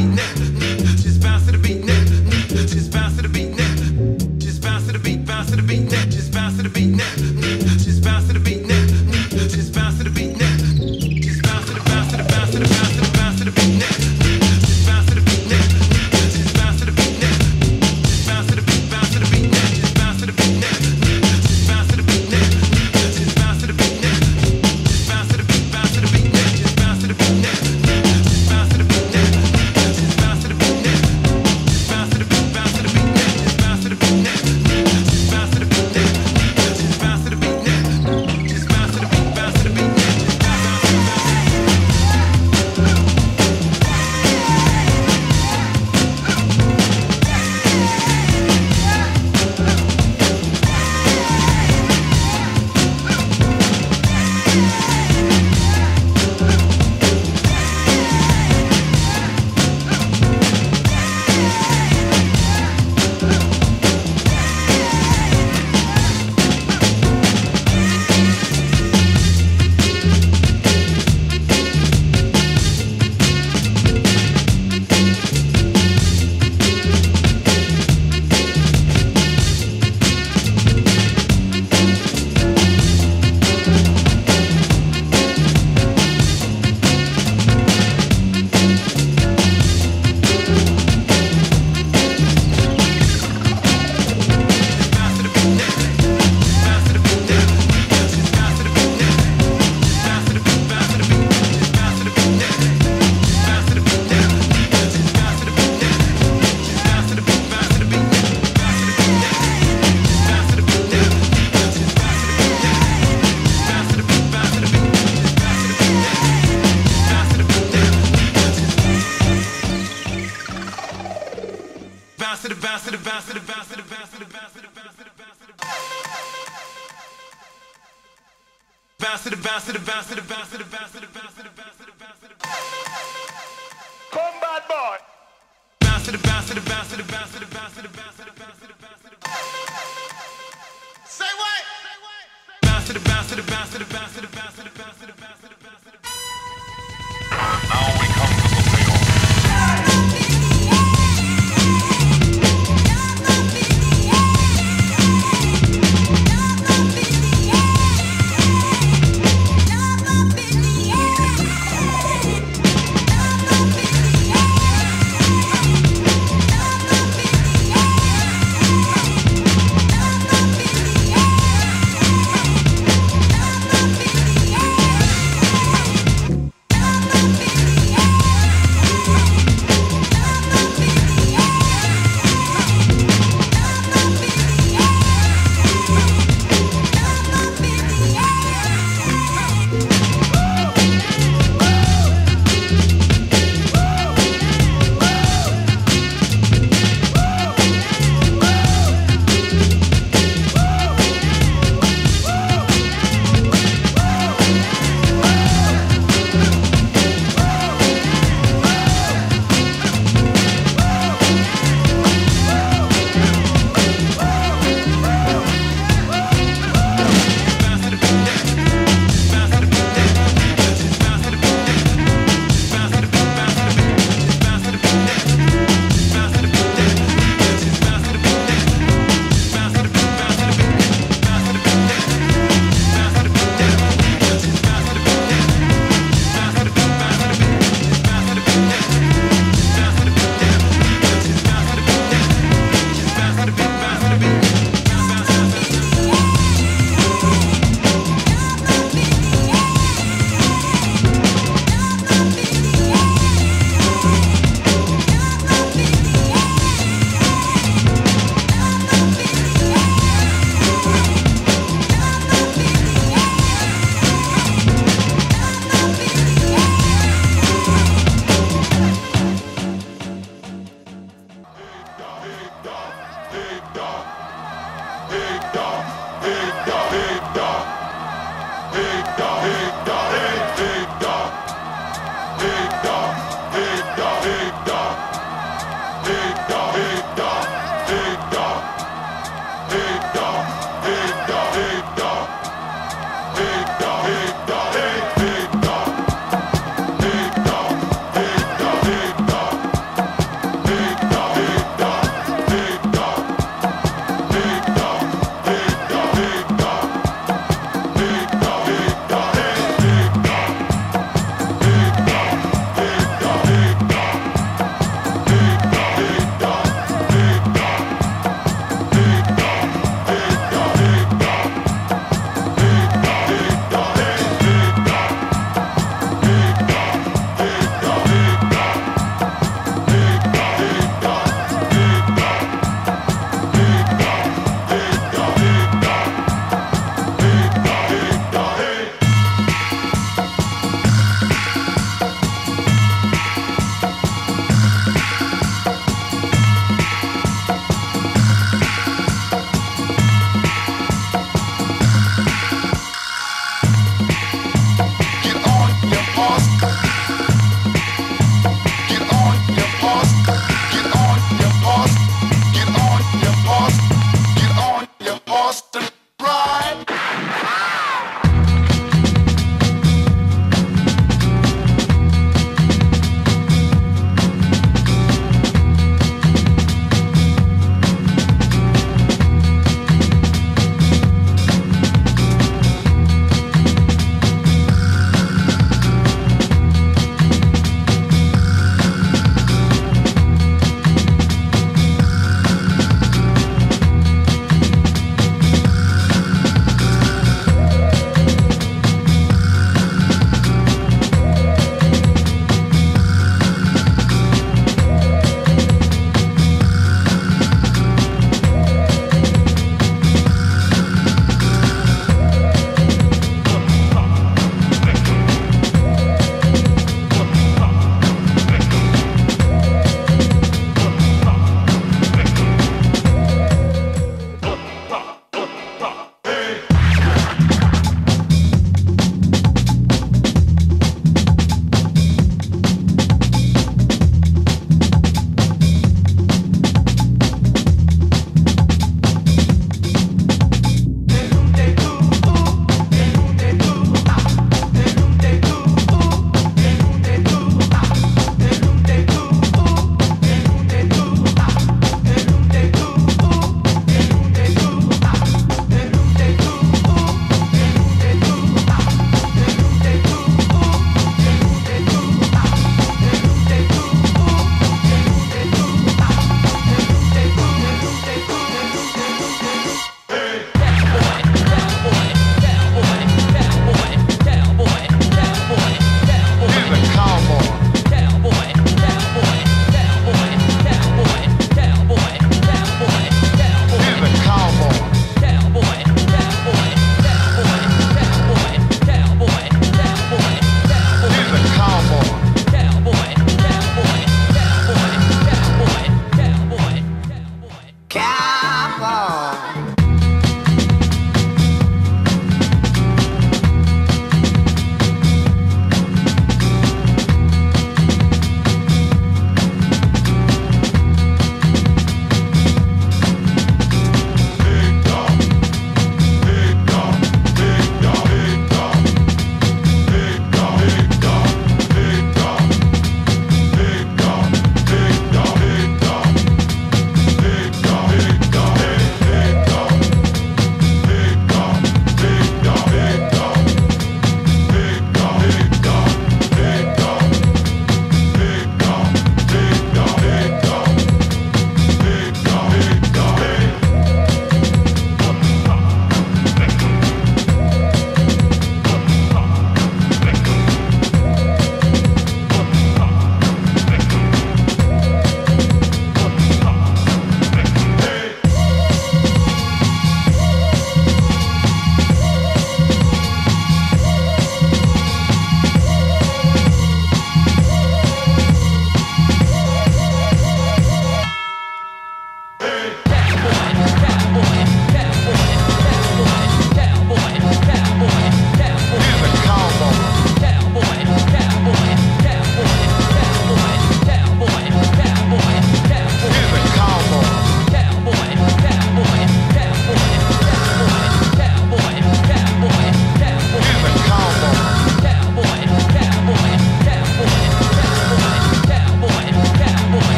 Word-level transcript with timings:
beat 0.00 0.14
neck. 0.14 0.39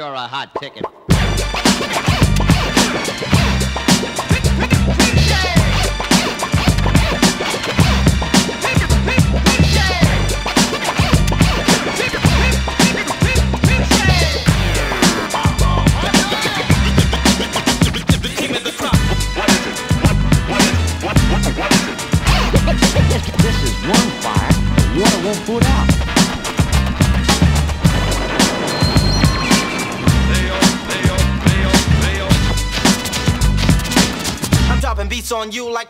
You're 0.00 0.14
a 0.14 0.20
hot 0.20 0.49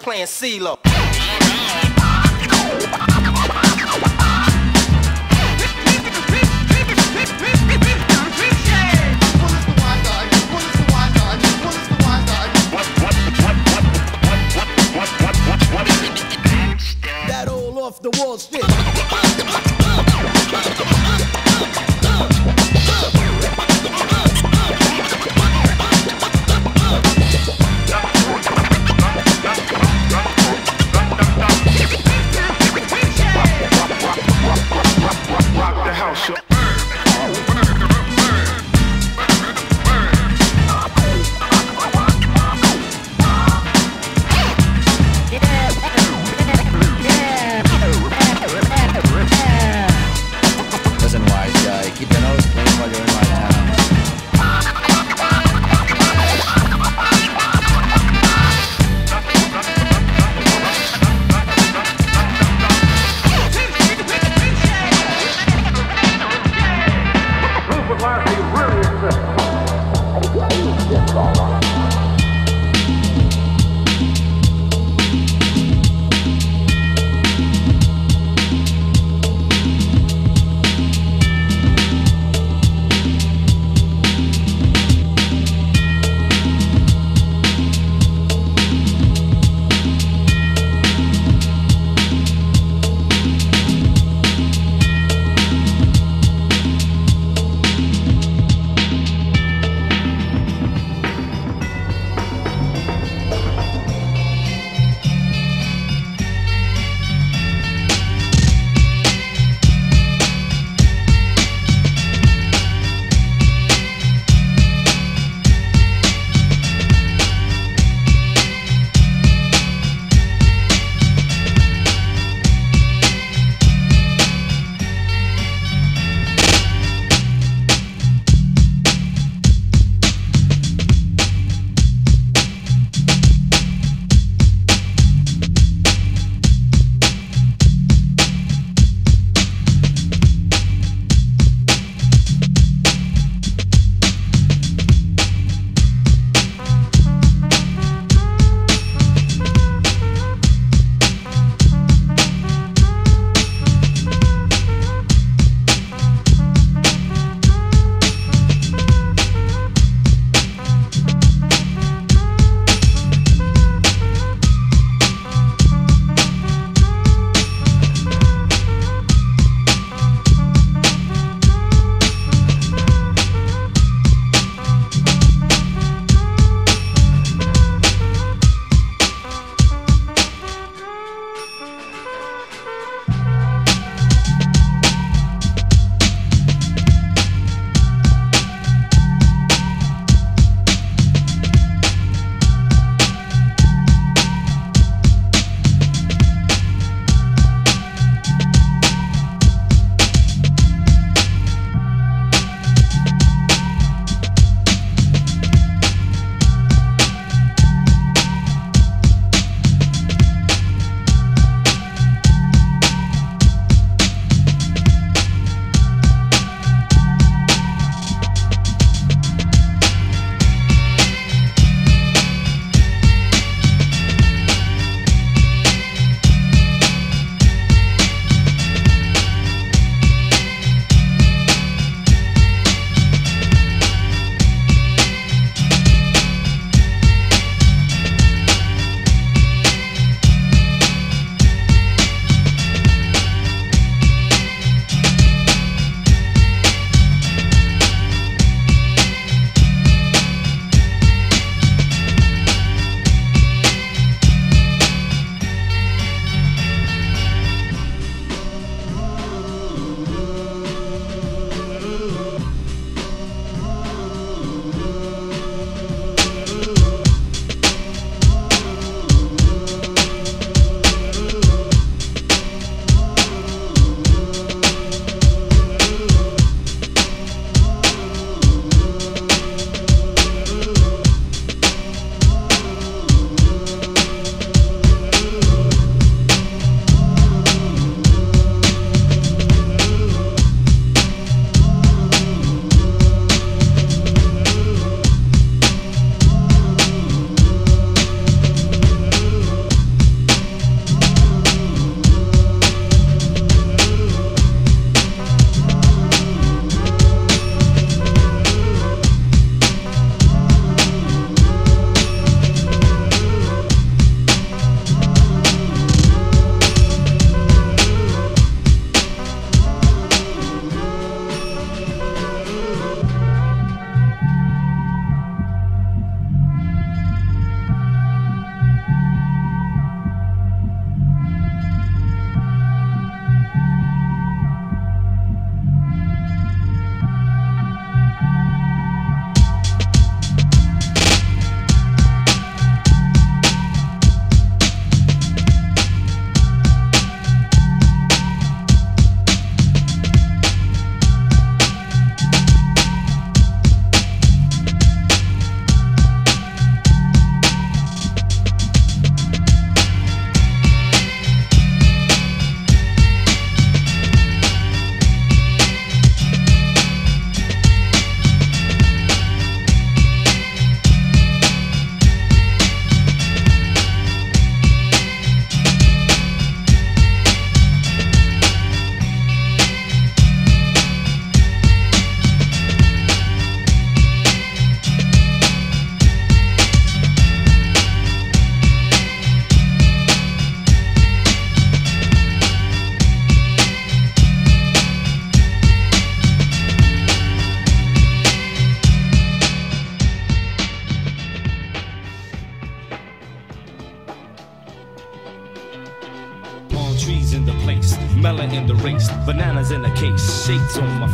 playing 0.00 0.26
CeeLo. 0.26 0.79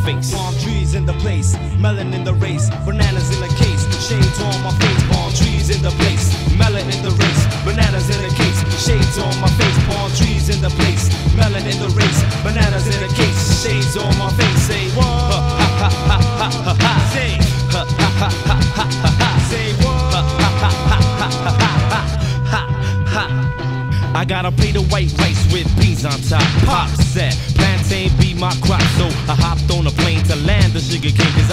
face. 0.07 0.31
Palm 0.33 0.55
trees 0.63 0.95
in 0.95 1.05
the 1.05 1.13
place, 1.23 1.57
melon 1.77 2.13
in 2.13 2.23
the 2.23 2.33
race, 2.33 2.69
bananas 2.85 3.27
in 3.35 3.43
a 3.43 3.51
case, 3.59 3.83
shades 4.07 4.39
on 4.39 4.55
my 4.63 4.71
face. 4.79 5.03
Palm 5.11 5.31
trees 5.33 5.69
in 5.69 5.81
the 5.81 5.91
place, 5.99 6.31
melon 6.57 6.87
in 6.87 7.01
the 7.03 7.11
race, 7.11 7.43
bananas 7.65 8.07
in 8.09 8.23
a 8.23 8.31
case, 8.39 8.59
shades 8.79 9.17
on 9.19 9.33
my 9.43 9.49
face. 9.59 9.77
Palm 9.87 10.09
trees 10.15 10.47
in 10.49 10.61
the 10.61 10.71
place, 10.79 11.11
melon 11.35 11.65
in 11.67 11.77
the 11.83 11.89
race, 11.99 12.19
bananas 12.43 12.87
in 12.87 13.03
a 13.03 13.11
case, 13.19 13.39
shades 13.61 13.97
on 13.97 14.11
my 14.17 14.31
face. 14.39 14.61
Say 14.67 14.87
what? 14.95 15.05
Ha 15.05 15.67
ha 15.81 15.89
ha 16.09 16.17
ha 16.39 16.47
ha 16.65 16.73
ha. 16.83 16.93
Say 17.13 17.31
ha 17.73 17.83
ha 17.99 18.09
ha 18.19 18.29
ha 18.47 18.55
ha 18.77 18.85
ha 19.03 19.09
ha. 19.19 19.29
Say 19.51 19.73
what? 19.83 20.13
Ha 20.13 20.21
ha 20.39 20.71
ha 20.89 20.99
ha 21.19 21.27
ha 21.43 21.51
ha 21.91 22.01
ha 22.51 22.61
ha. 23.13 23.23
I 24.15 24.25
gotta 24.25 24.51
play 24.51 24.71
the 24.71 24.81
white. 24.83 25.11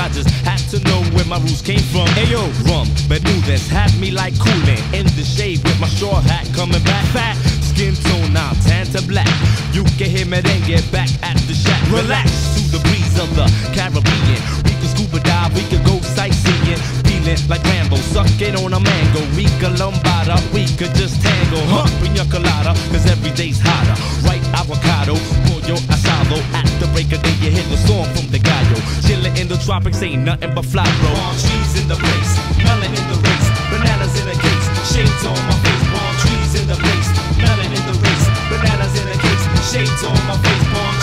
I 0.05 0.09
just 0.11 0.29
had 0.45 0.61
to 0.69 0.79
know 0.85 1.01
where 1.17 1.25
my 1.25 1.39
roots 1.39 1.63
came 1.63 1.81
from. 1.81 2.05
Ayo, 2.21 2.45
rum, 2.69 2.87
Bermudez 3.09 3.67
had 3.69 3.89
me 3.99 4.11
like 4.11 4.39
cooling. 4.39 4.85
In 4.93 5.07
the 5.17 5.25
shade 5.25 5.65
with 5.65 5.81
my 5.81 5.89
straw 5.89 6.21
hat 6.21 6.47
coming 6.53 6.85
back. 6.85 7.07
Fat 7.17 7.35
skin 7.65 7.95
tone 7.95 8.35
now, 8.35 8.53
tan 8.69 8.85
to 8.93 9.01
black. 9.09 9.33
You 9.73 9.83
can 9.97 10.11
hear 10.11 10.27
me 10.27 10.43
then 10.43 10.61
get 10.69 10.85
back 10.93 11.09
at 11.23 11.39
the 11.49 11.55
shack. 11.55 11.81
Relax 11.91 12.29
to 12.53 12.77
the 12.77 12.81
breeze 12.85 13.17
of 13.19 13.35
the 13.35 13.49
Caribbean. 13.73 14.43
We 14.69 14.77
can 14.77 14.89
scuba 14.93 15.21
dive, 15.21 15.55
we 15.57 15.63
can 15.73 15.83
go 15.85 15.99
sightseeing. 16.01 17.04
Feeling 17.25 17.49
like 17.49 17.65
Rambo, 17.65 17.97
sucking 17.97 18.55
on 18.57 18.75
a 18.75 18.81
mango. 18.81 19.21
We 19.33 19.49
could 19.57 19.81
lambada, 19.81 20.37
we 20.53 20.69
could 20.77 20.93
just 20.95 21.23
tango. 21.23 21.57
Huh, 21.73 21.89
pina 22.01 22.25
colada, 22.29 22.77
cause 22.93 23.07
every 23.09 23.31
day's 23.31 23.59
hotter. 23.65 23.97
Right 24.29 24.45
avocado, 24.53 25.17
pollo 25.49 25.77
asado. 25.89 26.37
At 26.53 26.69
the 26.81 26.87
break 26.93 27.13
of 27.17 27.23
day, 27.23 27.33
you 27.41 27.51
hear 27.51 27.65
the 27.73 27.81
song 27.89 28.05
from 28.13 28.29
the 28.29 28.39
gallo. 28.39 28.77
Chillin' 29.09 29.41
in 29.41 29.49
the 29.49 29.57
tropics, 29.57 30.03
ain't 30.03 30.25
nothing 30.25 30.53
but 30.55 30.67
fly, 30.67 30.85
bro. 31.01 31.17
Palm 31.17 31.37
trees 31.41 31.81
in 31.81 31.89
the 31.89 31.97
place, 31.97 32.33
melon 32.61 32.93
in 32.93 33.05
the 33.09 33.17
race, 33.17 33.49
bananas 33.73 34.13
in 34.21 34.27
the 34.29 34.37
case, 34.37 34.67
shades 34.93 35.25
on 35.25 35.41
my 35.49 35.57
face. 35.65 35.85
Palm 35.97 36.13
trees 36.21 36.53
in 36.61 36.67
the 36.69 36.77
place, 36.77 37.09
melon 37.41 37.73
in 37.73 37.85
the 37.89 37.97
race, 38.05 38.27
bananas 38.53 38.95
in 39.01 39.07
the 39.09 39.17
case, 39.17 39.45
shades 39.73 40.05
on 40.05 40.19
my 40.29 40.37
face. 40.45 40.65
Palm 40.77 40.94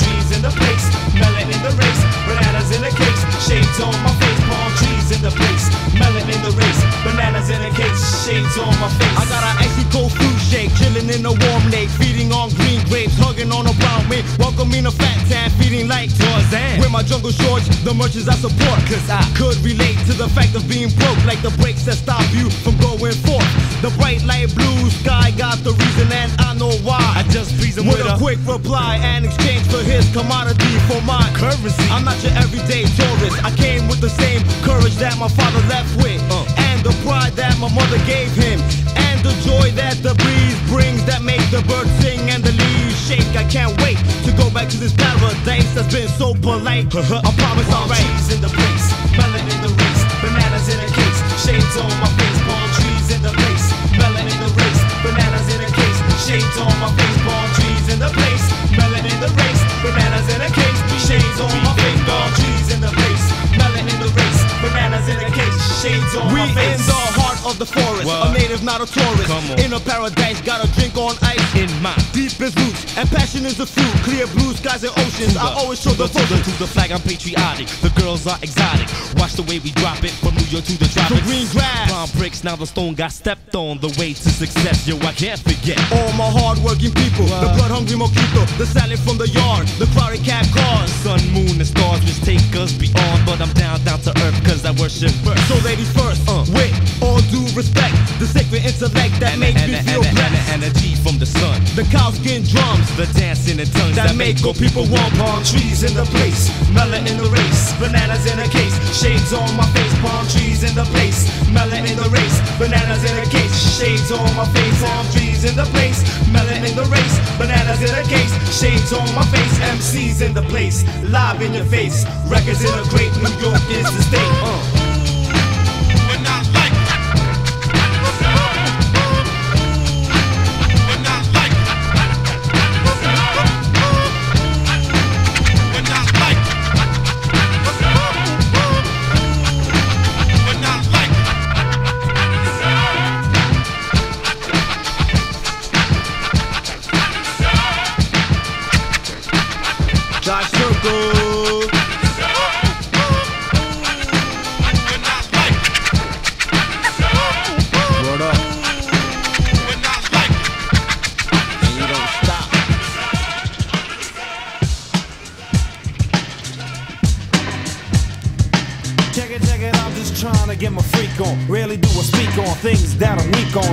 in 0.41 0.49
the 0.49 0.57
place, 0.57 0.89
melon 1.13 1.53
in 1.53 1.61
the 1.61 1.69
race, 1.77 2.01
bananas 2.25 2.73
in 2.73 2.81
the 2.81 2.89
case, 2.97 3.21
shades 3.45 3.77
on 3.77 3.93
my 4.01 4.09
face. 4.17 4.41
Palm 4.49 4.71
trees 4.81 5.13
in 5.13 5.21
the 5.21 5.29
place, 5.29 5.69
melon 5.93 6.25
in 6.25 6.41
the 6.41 6.49
race, 6.57 6.81
bananas 7.05 7.53
in 7.53 7.61
the 7.61 7.69
case, 7.77 8.25
shades 8.25 8.57
on 8.57 8.73
my 8.81 8.89
face. 8.97 9.17
I 9.21 9.29
got 9.29 9.45
an 9.45 9.55
icy 9.61 9.85
cold 9.93 10.09
fruit 10.09 10.39
shake, 10.41 10.73
chilling 10.81 11.13
in 11.13 11.21
a 11.29 11.33
warm 11.45 11.63
lake, 11.69 11.93
feeding 11.93 12.33
on 12.33 12.49
green 12.57 12.81
grapes, 12.89 13.13
hugging 13.21 13.53
on 13.53 13.69
a 13.69 13.73
brown 13.77 14.09
wing, 14.09 14.25
welcoming 14.41 14.89
a 14.89 14.91
fat 14.91 15.21
tan, 15.29 15.53
feeding 15.61 15.85
like 15.85 16.09
Tarzan. 16.17 16.81
With 16.81 16.89
my 16.89 17.05
jungle 17.05 17.31
shorts, 17.31 17.69
the 17.85 17.93
merchants 17.93 18.25
I 18.25 18.33
support, 18.33 18.81
cause 18.89 19.05
I 19.13 19.21
could 19.37 19.61
relate 19.61 19.99
to 20.09 20.13
the 20.17 20.29
fact 20.33 20.57
of 20.57 20.65
being 20.65 20.89
broke, 20.97 21.21
like 21.29 21.45
the 21.45 21.53
brakes 21.61 21.85
that 21.85 22.01
stop 22.01 22.25
you 22.33 22.49
from 22.65 22.81
going 22.81 23.13
forth. 23.29 23.45
The 23.85 23.93
bright 23.93 24.25
light 24.25 24.49
blue 24.57 24.89
sky 24.89 25.29
got 25.37 25.61
the 25.61 25.77
reason, 25.77 26.09
and 26.09 26.33
I 26.41 26.57
know 26.57 26.73
why. 26.81 27.01
I 27.13 27.21
just 27.29 27.61
him 27.81 27.87
with, 27.89 27.97
with 27.97 28.13
a 28.13 28.17
quick 28.17 28.39
reply 28.45 28.97
and 29.01 29.25
exchange 29.25 29.65
for 29.67 29.81
his 29.81 30.05
commodity 30.31 30.79
for 30.87 31.01
my 31.03 31.27
currency. 31.35 31.83
I'm 31.91 32.05
not 32.05 32.15
your 32.23 32.31
everyday 32.39 32.87
tourist. 32.95 33.43
I 33.43 33.51
came 33.51 33.87
with 33.91 33.99
the 33.99 34.07
same 34.07 34.39
courage 34.63 34.95
that 35.03 35.19
my 35.19 35.27
father 35.27 35.59
left 35.67 35.91
with, 35.99 36.23
uh. 36.31 36.47
and 36.71 36.79
the 36.87 36.95
pride 37.03 37.35
that 37.35 37.59
my 37.59 37.67
mother 37.67 37.99
gave 38.07 38.31
him, 38.31 38.63
and 38.95 39.19
the 39.27 39.35
joy 39.43 39.75
that 39.75 39.99
the 39.99 40.15
breeze 40.23 40.55
brings 40.71 41.03
that 41.03 41.21
makes 41.21 41.43
the 41.51 41.59
birds 41.67 41.91
sing 41.99 42.31
and 42.31 42.39
the 42.43 42.55
leaves 42.55 42.95
shake. 42.95 43.27
I 43.35 43.43
can't 43.51 43.75
wait 43.83 43.99
to 44.23 44.31
go 44.39 44.47
back 44.55 44.71
to 44.71 44.77
this 44.79 44.95
paradise 44.95 45.67
that's 45.75 45.91
been 45.91 46.07
so 46.07 46.31
polite. 46.39 46.87
I 47.27 47.31
promise 47.35 47.67
I'll 47.75 47.91
trees 47.91 48.31
in 48.31 48.39
the 48.39 48.51
place, 48.55 48.87
melon 49.19 49.43
in 49.51 49.59
the 49.59 49.71
race, 49.83 50.01
bananas 50.23 50.67
in 50.71 50.79
a 50.79 50.89
case, 50.95 51.19
shades 51.43 51.75
on 51.75 51.91
my 51.99 52.07
face, 52.15 52.39
palm 52.47 52.67
trees 52.79 53.07
in 53.11 53.19
the 53.19 53.33
place, 53.35 53.67
melon 53.99 54.31
in 54.31 54.39
the 54.39 54.51
race, 54.55 54.81
bananas 55.03 55.47
in 55.51 55.59
a 55.59 55.69
case, 55.75 55.99
shades 56.23 56.55
on 56.55 56.71
my 56.79 56.87
face, 56.95 57.19
palm 57.27 57.47
trees 57.59 57.85
in 57.91 57.99
the 57.99 58.11
place, 58.15 58.45
melon 58.79 59.03
in 59.03 59.19
the 59.19 59.31
race, 59.35 59.70
bananas 59.81 60.27
in 60.33 60.41
a 60.41 60.49
case, 60.49 60.79
shades 61.05 61.39
on 61.41 61.51
my 61.65 61.73
face, 61.75 62.01
palm 62.05 62.29
trees 62.37 62.67
in 62.73 62.79
the 62.81 62.91
place, 62.93 63.25
melon 63.57 63.85
in 63.89 63.97
the 63.99 64.09
race, 64.13 64.41
bananas 64.61 65.07
in 65.09 65.17
a 65.17 65.29
case, 65.33 65.57
shades 65.81 66.13
on 66.15 66.29
my 66.33 66.47
face. 66.53 66.77
We 66.77 66.81
in 66.81 66.85
the 66.85 67.01
heart 67.17 67.39
of 67.45 67.57
the 67.57 67.65
forest, 67.65 68.05
a 68.05 68.33
native, 68.33 68.63
not 68.63 68.81
a 68.81 68.87
tourist. 68.87 69.29
In 69.59 69.73
a 69.73 69.79
paradise, 69.79 70.39
got 70.41 70.63
a 70.63 70.67
drink 70.77 70.95
on 70.97 71.17
ice. 71.21 71.41
In 71.57 71.69
my 71.81 71.93
deepest 72.13 72.57
roots, 72.57 72.97
and 72.97 73.09
passion 73.09 73.45
is 73.45 73.57
the 73.57 73.65
fruit. 73.65 73.91
Clear 74.05 74.25
blue 74.37 74.53
skies 74.53 74.83
and 74.83 74.93
oceans. 74.97 75.35
I 75.35 75.53
always 75.53 75.81
show 75.81 75.91
the 75.91 76.07
the, 76.07 76.37
to 76.37 76.51
the 76.59 76.67
flag, 76.67 76.91
I'm 76.91 77.01
patriotic. 77.01 77.67
The 77.81 77.91
girls 77.99 78.25
are 78.27 78.37
exotic. 78.41 78.87
Watch 79.17 79.33
the 79.33 79.43
way 79.43 79.59
we 79.59 79.71
drop 79.81 80.03
it 80.03 80.13
New 80.51 80.59
to 80.59 80.75
the 80.83 80.91
tropics. 80.91 81.23
green 81.23 81.47
grass. 81.55 81.87
Palm 81.89 82.09
bricks, 82.19 82.43
now 82.43 82.57
the 82.57 82.67
stone 82.67 82.93
got 82.93 83.13
stepped 83.13 83.55
on. 83.55 83.79
The 83.79 83.87
way 83.95 84.11
to 84.11 84.29
success, 84.35 84.83
yo, 84.85 84.99
I 84.99 85.15
can't 85.15 85.39
forget. 85.39 85.79
All 85.95 86.11
my 86.19 86.27
hard-working 86.27 86.91
people, 86.91 87.23
the 87.39 87.47
blood-hungry 87.55 87.95
mojito, 87.95 88.43
the 88.59 88.67
salad 88.67 88.99
from 88.99 89.15
the 89.15 89.31
yard, 89.31 89.63
the 89.79 89.87
cloudy 89.95 90.19
cat 90.19 90.43
cars. 90.51 90.91
Sun, 91.07 91.23
moon, 91.31 91.55
and 91.55 91.63
stars 91.63 92.03
which 92.03 92.19
take 92.27 92.43
us 92.59 92.75
beyond. 92.75 93.23
But 93.23 93.39
I'm 93.39 93.53
down, 93.55 93.79
down 93.87 94.03
to 94.03 94.11
earth, 94.27 94.35
cause 94.43 94.67
I 94.67 94.75
worship 94.75 95.15
first. 95.23 95.39
So 95.47 95.55
ladies 95.63 95.87
first, 95.95 96.19
Uh. 96.27 96.43
with 96.51 96.75
all 96.99 97.23
due 97.31 97.47
respect, 97.55 97.95
the 98.19 98.27
sacred 98.27 98.67
intellect 98.67 99.23
that 99.23 99.39
makes 99.39 99.55
and, 99.55 99.71
me 99.71 99.79
and, 99.79 99.87
feel 99.87 100.03
and, 100.03 100.19
and, 100.19 100.35
blessed. 100.35 100.67
and 100.67 100.75
G 100.83 100.99
from 100.99 101.15
the 101.15 101.25
sun. 101.31 101.63
The 101.79 101.87
cowskin 101.87 102.43
drums 102.43 102.91
The 102.99 103.07
dancing 103.15 103.55
and 103.55 103.71
tongues 103.71 103.95
that 103.95 104.19
make 104.19 104.43
good 104.43 104.59
people 104.59 104.83
want 104.91 105.15
palm 105.15 105.47
trees 105.47 105.87
in 105.87 105.95
the 105.95 106.03
place, 106.11 106.51
melon 106.75 107.07
in 107.07 107.15
the 107.15 107.29
race, 107.31 107.71
bananas 107.79 108.27
in 108.27 108.35
a 108.35 108.47
case, 108.51 108.75
shades 108.99 109.31
on 109.31 109.47
my 109.55 109.63
face, 109.71 109.95
palm 110.03 110.27
trees 110.27 110.40
in 110.41 110.75
the 110.75 110.83
place, 110.85 111.29
melon 111.51 111.85
in 111.85 111.95
the 111.95 112.09
race, 112.09 112.37
bananas 112.57 113.03
in 113.03 113.17
a 113.17 113.25
case, 113.29 113.77
shades 113.77 114.11
on 114.11 114.35
my 114.35 114.45
face, 114.53 114.81
palm 114.81 115.05
trees 115.11 115.43
in 115.43 115.55
the 115.55 115.65
place, 115.65 116.01
melon 116.31 116.63
in 116.65 116.75
the 116.75 116.85
race, 116.85 117.15
bananas 117.37 117.81
in 117.81 117.93
a 117.93 118.03
case, 118.03 118.31
shades 118.49 118.91
on 118.93 119.05
my 119.13 119.25
face, 119.25 119.55
MCs 119.59 120.21
in 120.25 120.33
the 120.33 120.43
place, 120.43 120.83
live 121.03 121.41
in 121.41 121.53
your 121.53 121.65
face, 121.65 122.05
records 122.27 122.63
in 122.63 122.73
a 122.73 122.83
crate, 122.89 123.13
New 123.17 123.35
York 123.39 123.61
is 123.69 123.85
the 123.85 124.01
state. 124.01 124.31
Uh. 124.43 124.80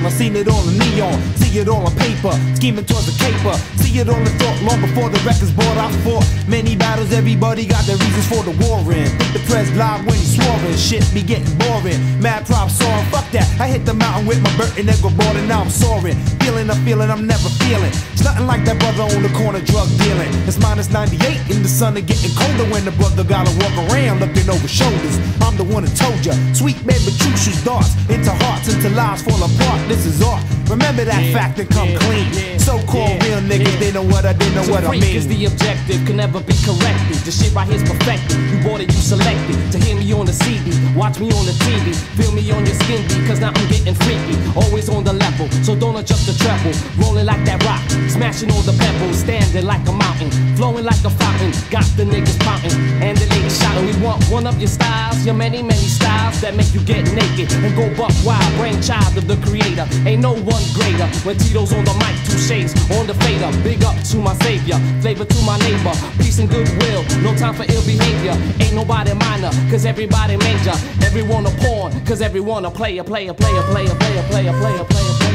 I've 0.08 0.14
seen 0.14 0.36
it 0.36 0.48
all 0.48 0.66
in 0.66 0.78
neon, 0.78 1.20
see 1.36 1.58
it 1.58 1.68
all 1.68 1.84
on 1.84 1.94
paper, 1.96 2.32
scheming 2.54 2.86
towards 2.86 3.04
the 3.04 3.12
caper. 3.22 3.52
See 3.76 3.98
it 3.98 4.08
all 4.08 4.16
in 4.16 4.24
thought 4.40 4.62
long 4.62 4.80
before 4.80 5.10
the 5.10 5.18
record's 5.18 5.52
bought. 5.52 5.76
I 5.76 5.92
fought 6.00 6.24
many 6.48 6.76
battles, 6.76 7.12
everybody 7.12 7.66
got 7.66 7.84
their 7.84 7.98
reasons 7.98 8.26
for 8.26 8.42
the 8.42 8.56
war 8.64 8.80
in. 8.90 9.04
The 9.34 9.44
press 9.46 9.70
live 9.76 10.06
when 10.06 10.16
he's 10.16 10.34
swerving, 10.34 10.76
shit 10.78 11.04
be 11.12 11.20
getting 11.20 11.52
boring. 11.58 12.00
Mad 12.22 12.46
prop 12.46 12.70
song, 12.70 13.04
fuck 13.12 13.30
that. 13.32 13.60
I 13.60 13.68
hit 13.68 13.84
the 13.84 13.92
mountain 13.92 14.26
with 14.26 14.40
my 14.40 14.56
Burton 14.56 14.86
Negro 14.86 15.14
board 15.14 15.36
and 15.36 15.46
now 15.46 15.60
I'm 15.60 15.68
soaring. 15.68 16.16
Feeling 16.48 16.70
a 16.70 16.74
feeling 16.76 17.10
I'm 17.10 17.26
never 17.26 17.50
feeling. 17.60 17.92
It's 18.16 18.24
nothing 18.24 18.46
like 18.46 18.64
that 18.64 18.78
brother 18.78 19.02
on 19.02 19.22
the 19.22 19.28
corner 19.36 19.60
drug 19.60 19.86
dealing. 19.98 20.32
It's 20.48 20.58
minus 20.58 20.88
98 20.88 21.20
in 21.54 21.62
the 21.62 21.68
sun 21.68 21.94
and 21.98 22.06
getting 22.06 22.32
colder 22.34 22.64
when 22.72 22.86
the 22.86 22.92
brother 22.92 23.22
gotta 23.22 23.52
walk 23.60 23.76
around 23.92 24.20
looking 24.20 24.48
over 24.48 24.66
shoulders. 24.66 25.20
I'm 25.44 25.58
the 25.58 25.64
one 25.64 25.84
that 25.84 25.92
told 25.92 26.24
ya. 26.24 26.32
Sweet 26.54 26.80
baby 26.86 27.12
chooses 27.20 27.62
darts 27.64 27.92
into 28.08 28.32
hearts, 28.32 28.72
into 28.72 28.88
lives 28.96 29.20
fall 29.20 29.44
apart. 29.44 29.88
This 29.88 30.06
is 30.06 30.22
art. 30.22 30.42
Remember 30.68 31.04
that 31.04 31.20
fact 31.32 31.58
and 31.58 31.68
come 31.68 31.88
clean. 32.04 32.28
So-called 32.60 33.24
real 33.24 33.40
niggas, 33.40 33.80
they 33.80 33.92
know 33.92 34.04
what 34.04 34.26
I 34.26 34.34
did, 34.34 34.52
know 34.54 34.68
what 34.68 34.84
I 34.84 34.92
mean. 34.92 35.16
is 35.16 35.26
the 35.26 35.46
objective, 35.46 36.04
can 36.04 36.16
never 36.16 36.40
be 36.40 36.52
corrected. 36.60 37.16
The 37.24 37.32
shit 37.32 37.54
right 37.56 37.66
here's 37.66 37.82
perfected. 37.82 38.36
You 38.52 38.60
bought 38.60 38.80
it, 38.84 38.92
you 38.92 39.00
selected. 39.00 39.56
To 39.72 39.78
hear 39.80 39.96
me 39.96 40.12
on 40.12 40.26
the 40.26 40.36
CD, 40.36 40.76
watch 40.92 41.18
me 41.18 41.32
on 41.32 41.44
the 41.48 41.56
TV, 41.64 41.96
feel 42.20 42.32
me 42.32 42.44
on 42.52 42.66
your 42.66 42.76
skin 42.84 43.00
beat, 43.08 43.26
cause 43.26 43.40
now 43.40 43.48
I'm 43.48 43.68
getting 43.68 43.94
freaky. 43.94 44.36
Always 44.52 44.88
on 44.90 45.04
the 45.04 45.14
level, 45.14 45.48
so 45.64 45.74
don't 45.74 45.96
adjust 45.96 46.28
the 46.28 46.36
treble, 46.38 46.72
rolling 46.96 47.26
like 47.26 47.42
that 47.44 47.58
rock, 47.66 47.82
smashing 48.08 48.50
all 48.50 48.62
the 48.62 48.72
pebbles, 48.78 49.18
standing 49.18 49.66
like 49.66 49.82
a 49.88 49.92
mountain, 49.92 50.30
flowing 50.56 50.84
like 50.84 51.02
a 51.04 51.10
fountain, 51.10 51.50
got 51.70 51.84
the 51.98 52.04
niggas 52.06 52.38
pouting, 52.40 52.72
and 53.02 53.18
the 53.18 53.26
ladies 53.26 53.58
shouting. 53.58 53.86
We 53.86 53.94
want 54.00 54.22
one 54.30 54.46
of 54.46 54.58
your 54.58 54.70
styles, 54.70 55.26
your 55.26 55.34
many, 55.34 55.62
many 55.62 55.88
styles 55.90 56.40
that 56.40 56.54
make 56.54 56.72
you 56.72 56.80
get 56.80 57.04
naked 57.12 57.52
and 57.52 57.74
go 57.74 57.90
buck 57.98 58.14
wild, 58.24 58.50
brainchild 58.56 59.18
of 59.18 59.26
the 59.26 59.36
creator. 59.44 59.86
Ain't 60.06 60.22
no 60.22 60.32
one 60.32 60.64
greater. 60.72 61.06
When 61.26 61.36
Tito's 61.36 61.72
on 61.74 61.84
the 61.84 61.94
mic, 61.98 62.14
two 62.24 62.38
shades 62.38 62.72
on 62.96 63.06
the 63.06 63.14
fader. 63.26 63.50
Big 63.62 63.82
up 63.84 63.98
to 64.14 64.16
my 64.18 64.34
savior, 64.46 64.78
flavor 65.02 65.24
to 65.24 65.38
my 65.42 65.58
neighbor, 65.58 65.94
peace 66.22 66.38
and 66.38 66.48
goodwill. 66.48 67.02
No 67.20 67.34
time 67.34 67.54
for 67.54 67.66
ill 67.66 67.84
behavior. 67.84 68.34
Ain't 68.62 68.74
nobody 68.74 69.12
minor, 69.14 69.50
cause 69.70 69.84
everybody 69.84 70.36
major. 70.36 70.76
Everyone 71.02 71.46
a 71.46 71.52
pawn, 71.62 71.90
cause 72.06 72.22
everyone 72.22 72.64
a 72.64 72.70
player, 72.70 73.02
player, 73.02 73.34
player, 73.34 73.62
player, 73.74 73.94
player, 73.98 74.24
player, 74.30 74.52
player, 74.54 74.84
player. 74.84 74.84
player. 74.84 75.27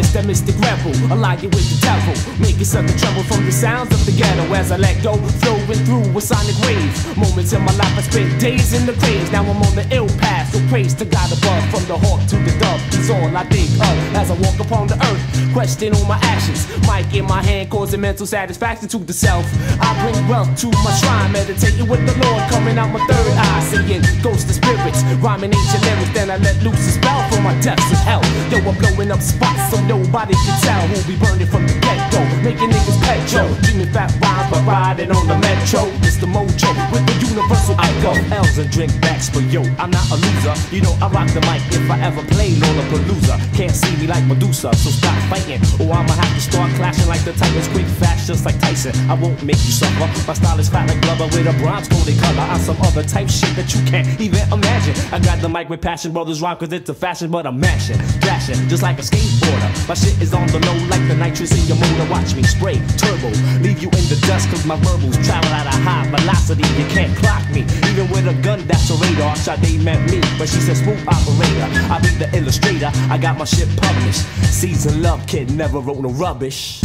It's 0.00 0.16
that 0.16 0.24
mystic 0.24 0.56
rebel, 0.56 0.96
allied 1.12 1.44
with 1.44 1.68
the 1.68 1.76
devil. 1.84 2.16
Making 2.40 2.64
something 2.64 2.96
trouble 2.96 3.22
from 3.24 3.44
the 3.44 3.52
sounds 3.52 3.92
of 3.92 4.00
the 4.06 4.12
ghetto 4.12 4.48
as 4.56 4.72
I 4.72 4.78
let 4.78 4.96
go, 5.04 5.12
flowing 5.44 5.84
through 5.84 6.16
a 6.16 6.20
sonic 6.24 6.56
wave. 6.64 6.88
Moments 7.20 7.52
in 7.52 7.60
my 7.60 7.74
life, 7.76 7.92
I 8.00 8.02
spent 8.08 8.40
days 8.40 8.72
in 8.72 8.86
the 8.86 8.96
grave. 8.96 9.30
Now 9.30 9.44
I'm 9.44 9.60
on 9.60 9.74
the 9.76 9.84
ill 9.92 10.08
path, 10.16 10.56
so 10.56 10.58
praise 10.72 10.94
to 10.94 11.04
God 11.04 11.28
above. 11.30 11.62
From 11.68 11.84
the 11.84 11.98
hawk 12.00 12.24
to 12.32 12.36
the 12.40 12.52
dove, 12.56 12.80
It's 12.96 13.10
all 13.12 13.28
I 13.36 13.44
think 13.52 13.68
of 13.76 13.96
as 14.16 14.30
I 14.32 14.36
walk 14.40 14.58
upon 14.58 14.88
the 14.88 14.96
earth. 15.04 15.52
Question 15.52 15.92
on 15.92 16.08
my 16.08 16.18
actions, 16.24 16.64
mic 16.88 17.12
in 17.12 17.26
my 17.26 17.42
hand, 17.42 17.68
causing 17.68 18.00
mental 18.00 18.24
satisfaction 18.24 18.88
to 18.88 18.98
the 18.98 19.12
self. 19.12 19.44
I 19.84 19.92
bring 20.00 20.16
wealth 20.28 20.56
to 20.64 20.68
my 20.80 20.92
shrine, 20.96 21.32
meditating 21.32 21.86
with 21.86 22.00
the 22.08 22.16
Lord, 22.24 22.42
coming 22.48 22.78
out 22.78 22.88
my 22.88 23.04
third 23.04 23.36
eye, 23.36 23.60
seeing 23.68 24.00
ghosts 24.22 24.48
and 24.48 24.56
spirits, 24.56 25.04
rhyming 25.20 25.52
ancient 25.52 25.84
lyrics. 25.84 26.12
Then 26.16 26.30
I 26.30 26.38
let 26.38 26.56
loose 26.64 26.88
a 26.88 26.92
spell 26.96 27.20
from 27.28 27.44
my 27.44 27.54
depths 27.60 27.92
of 27.92 28.00
hell. 28.08 28.24
Yo, 28.48 28.64
I'm 28.64 28.76
blowing 28.80 29.10
up 29.12 29.20
spots 29.20 29.70
so 29.70 29.76
nobody 29.90 30.34
can 30.34 30.56
tell 30.62 30.86
who'll 30.86 31.02
be 31.10 31.18
burning 31.18 31.50
from 31.50 31.66
the 31.66 31.74
get-go, 31.82 32.22
making 32.46 32.70
niggas 32.70 32.98
petrol. 33.02 33.50
Dreaming 33.66 33.90
fat 33.90 34.14
rhymes, 34.22 34.46
but 34.50 34.62
riding 34.62 35.10
on 35.10 35.26
the 35.26 35.36
metro. 35.38 35.90
It's 36.06 36.16
the 36.16 36.26
mojo 36.30 36.70
with 36.94 37.02
the 37.10 37.14
universal 37.26 37.74
echo. 37.74 38.14
L's 38.30 38.58
and 38.58 38.70
drink 38.70 38.94
backs, 39.02 39.28
but 39.30 39.42
yo, 39.50 39.62
I'm 39.82 39.90
not 39.90 40.06
a 40.14 40.16
loser. 40.16 40.54
You 40.70 40.82
know 40.82 40.94
I 41.02 41.10
rock 41.10 41.26
the 41.34 41.42
mic 41.50 41.62
if 41.74 41.90
I 41.90 41.98
ever 42.06 42.22
play 42.30 42.54
on 42.54 42.74
a 42.78 42.84
palooza. 42.86 43.34
Can't 43.58 43.74
see 43.74 43.94
me 43.96 44.06
like 44.06 44.24
Medusa, 44.30 44.70
so 44.78 44.90
stop 44.90 45.18
fighting, 45.26 45.60
or 45.82 45.90
I'ma 45.90 46.14
have 46.14 46.34
to 46.38 46.40
start 46.40 46.70
clashing 46.78 47.08
like 47.08 47.24
the 47.24 47.32
Titans, 47.32 47.66
quick 47.74 47.86
fast, 47.98 48.28
just 48.28 48.46
like 48.46 48.58
Tyson. 48.60 48.94
I 49.10 49.14
won't 49.14 49.42
make 49.42 49.58
you 49.66 49.74
suffer. 49.74 50.06
My 50.26 50.34
style 50.34 50.58
is 50.60 50.68
fat 50.68 50.86
like 50.86 51.00
blubber 51.02 51.26
with 51.34 51.50
a 51.50 51.54
bronze 51.58 51.88
coated 51.88 52.18
color. 52.22 52.46
I'm 52.46 52.60
some 52.60 52.78
other 52.82 53.02
type 53.02 53.28
shit 53.28 53.56
that 53.56 53.74
you 53.74 53.82
can't 53.90 54.06
even 54.20 54.40
imagine. 54.52 54.94
I 55.10 55.18
got 55.18 55.40
the 55.42 55.48
mic 55.48 55.68
with 55.68 55.80
passion, 55.82 56.12
brothers 56.12 56.40
rhyme 56.40 56.56
cause 56.56 56.72
it's 56.72 56.88
a 56.88 56.94
fashion, 56.94 57.30
but 57.30 57.44
I'm 57.44 57.58
mashing, 57.58 57.98
dashing, 58.20 58.68
just 58.68 58.82
like 58.82 58.98
a 58.98 59.02
skateboarder. 59.02 59.79
My 59.88 59.94
shit 59.94 60.20
is 60.22 60.32
on 60.32 60.46
the 60.48 60.60
low 60.60 60.76
like 60.88 61.06
the 61.08 61.16
nitrous 61.16 61.52
in 61.52 61.66
your 61.66 61.76
motor. 61.76 62.10
Watch 62.10 62.34
me 62.34 62.42
spray 62.42 62.80
turbo, 62.96 63.28
leave 63.60 63.82
you 63.82 63.88
in 63.88 64.04
the 64.08 64.18
dust 64.26 64.48
cause 64.50 64.64
my 64.64 64.76
verbals 64.76 65.16
travel 65.26 65.50
at 65.50 65.66
a 65.66 65.76
high 65.82 66.06
velocity. 66.10 66.62
You 66.78 66.86
can't 66.88 67.16
clock 67.18 67.48
me, 67.50 67.62
even 67.90 68.08
with 68.10 68.26
a 68.26 68.34
gun 68.42 68.66
that's 68.66 68.90
a 68.90 68.94
radar. 68.94 69.36
Sade 69.36 69.82
met 69.82 70.00
me, 70.10 70.20
but 70.38 70.48
she 70.48 70.60
said 70.60 70.76
smooth 70.76 71.02
operator. 71.08 71.68
I 71.92 71.98
be 72.00 72.10
the 72.22 72.30
illustrator, 72.36 72.90
I 73.10 73.18
got 73.18 73.38
my 73.38 73.44
shit 73.44 73.68
published. 73.76 74.22
Season 74.52 75.02
love 75.02 75.26
kid 75.26 75.50
never 75.50 75.80
wrote 75.80 75.98
no 75.98 76.10
rubbish. 76.10 76.82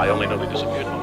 I 0.00 0.08
only 0.08 0.26
know 0.26 0.38
they 0.38 0.46
disappeared. 0.46 0.99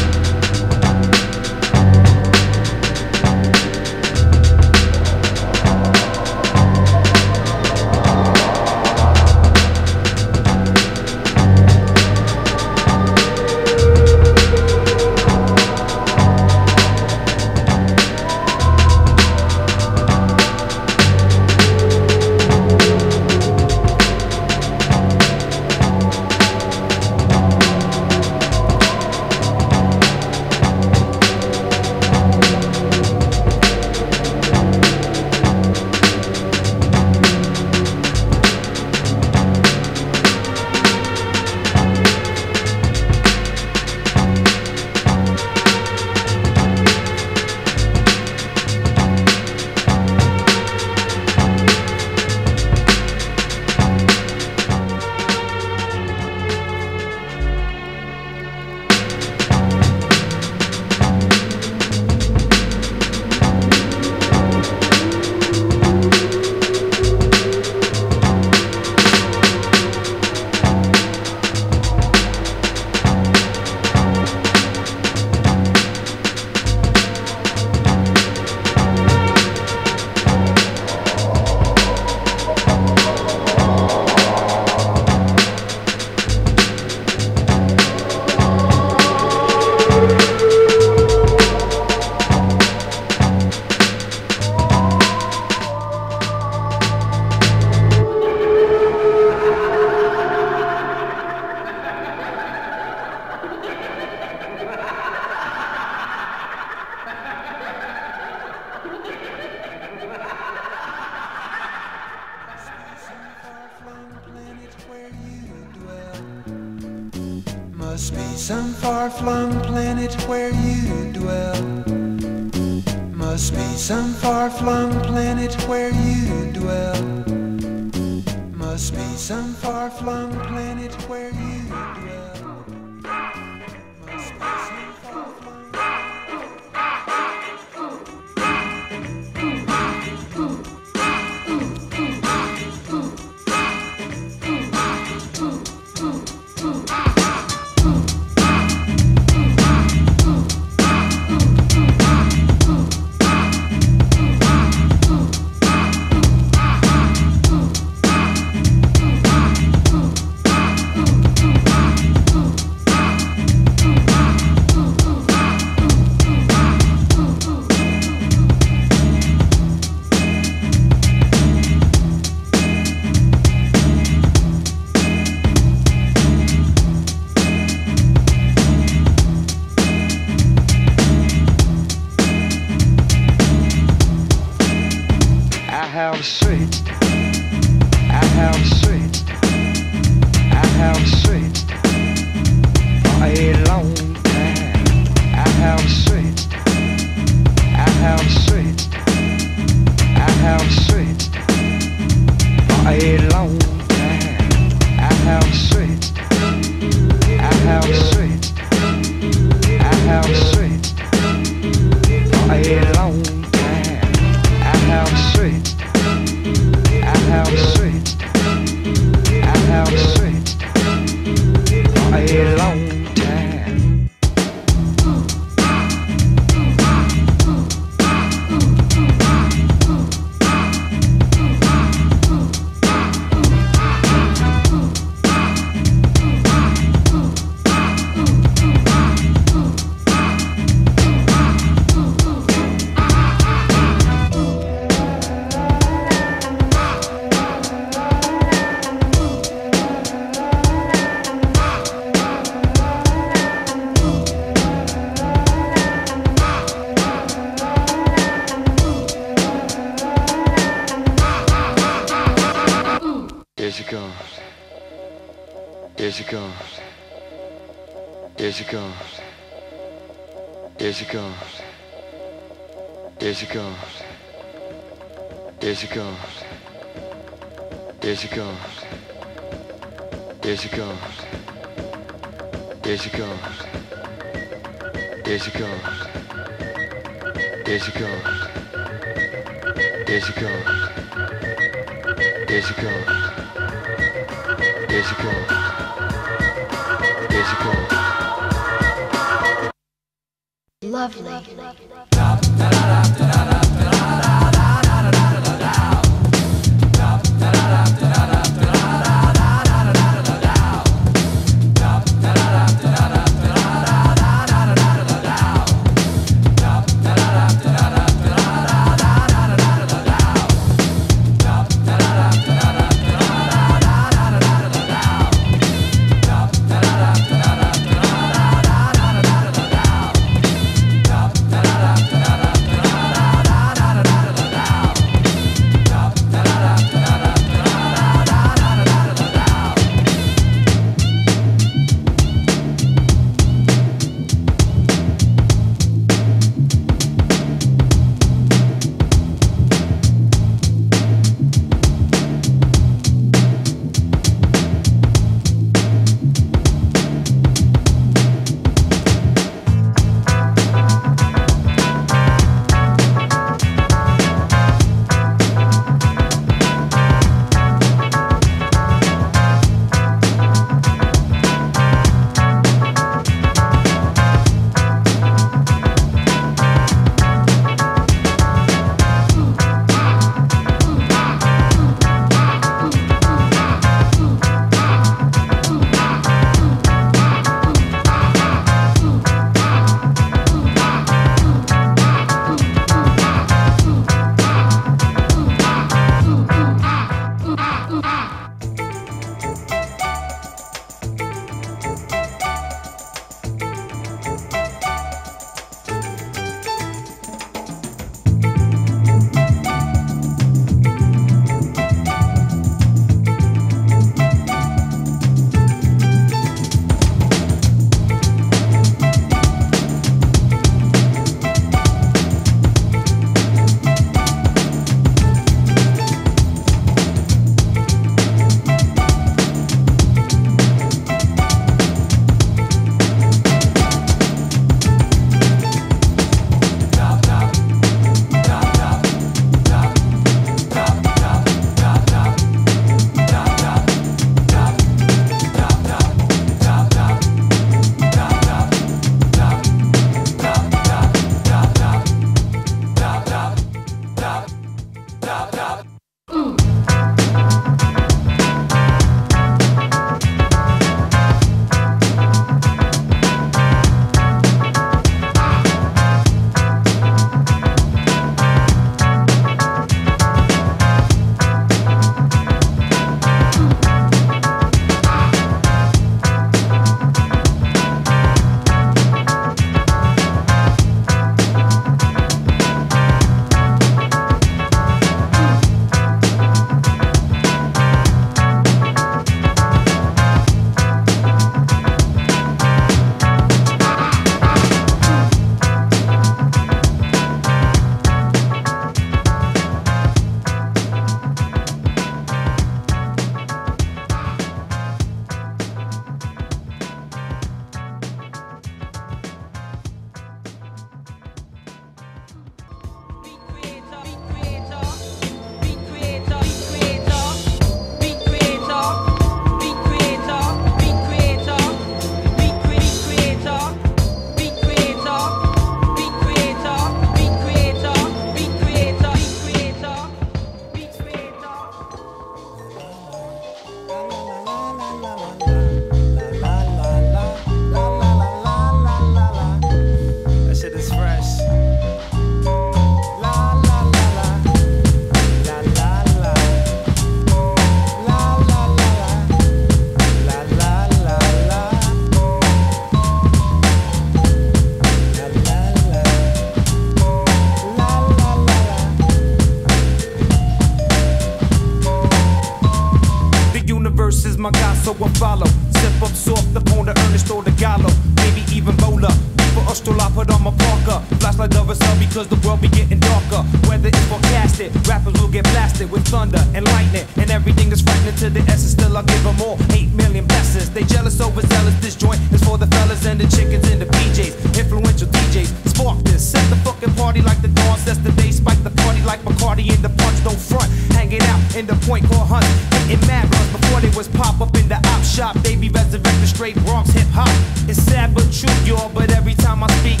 Us 569.72 569.80
I 569.88 570.10
put 570.12 570.30
on 570.30 570.42
my 570.44 570.52
parker. 570.52 571.00
Flashlight 571.16 571.56
of 571.56 571.70
a 571.70 571.74
sun 571.74 571.98
because 571.98 572.28
the 572.28 572.36
world 572.46 572.60
be 572.60 572.68
getting 572.68 573.00
darker. 573.00 573.40
Weather 573.66 573.88
is 573.88 574.04
forecasted, 574.04 574.68
rappers 574.86 575.14
will 575.18 575.32
get 575.32 575.44
blasted 575.44 575.90
with 575.90 576.04
thunder 576.08 576.44
and 576.52 576.66
lightning. 576.66 577.06
And 577.16 577.30
everything 577.30 577.72
is 577.72 577.80
frightening 577.80 578.14
to 578.16 578.28
the 578.28 578.40
essence. 578.52 578.72
Still, 578.72 578.94
I 578.98 579.02
give 579.02 579.24
them 579.24 579.40
all 579.40 579.56
8 579.72 579.88
million 579.94 580.26
blessings. 580.26 580.68
They 580.68 580.84
jealous, 580.84 581.18
overzealous. 581.22 581.74
This 581.80 581.96
joint 581.96 582.20
is 582.32 582.44
for 582.44 582.58
the 582.58 582.66
fellas 582.66 583.06
and 583.06 583.18
the 583.18 583.24
chickens 583.34 583.64
and 583.72 583.80
the 583.80 583.86
PJs. 583.86 584.60
Influential 584.60 585.08
DJs. 585.08 585.48
Spark 585.72 586.04
this, 586.04 586.20
set 586.20 586.44
the 586.50 586.56
fucking 586.56 586.92
party 586.92 587.22
like 587.22 587.40
the 587.40 587.48
dawn 587.48 587.78
sets 587.78 587.96
the 587.98 588.12
day. 588.12 588.30
Spike 588.30 588.62
the 588.62 588.74
party 588.84 589.00
like 589.08 589.22
Bacardi 589.22 589.72
in 589.72 589.80
the 589.80 589.88
punch, 589.88 590.22
don't 590.22 590.36
front. 590.36 590.68
Hanging 590.92 591.22
out 591.32 591.40
in 591.56 591.64
the 591.66 591.76
point 591.88 592.04
called 592.10 592.28
Hunt. 592.28 592.44
Getting 592.88 593.00
mad 593.06 593.24
runs 593.32 593.50
before 593.56 593.80
they 593.80 593.96
was 593.96 594.08
pop 594.08 594.38
up 594.42 594.54
in 594.54 594.68
the 594.68 594.76
op 594.92 595.02
shop. 595.02 595.34
They 595.40 595.56
be 595.56 595.70
resurrected 595.70 596.28
straight 596.28 596.56
Bronx 596.66 596.90
hip 596.90 597.08
hop. 597.08 597.32
It's 597.68 597.80
sad 597.80 598.14
but 598.14 598.28
true, 598.30 598.52
y'all. 598.68 598.90
But 598.92 599.10
every 599.12 599.34
time 599.34 599.61
I 599.62 599.70
speak, 599.78 600.00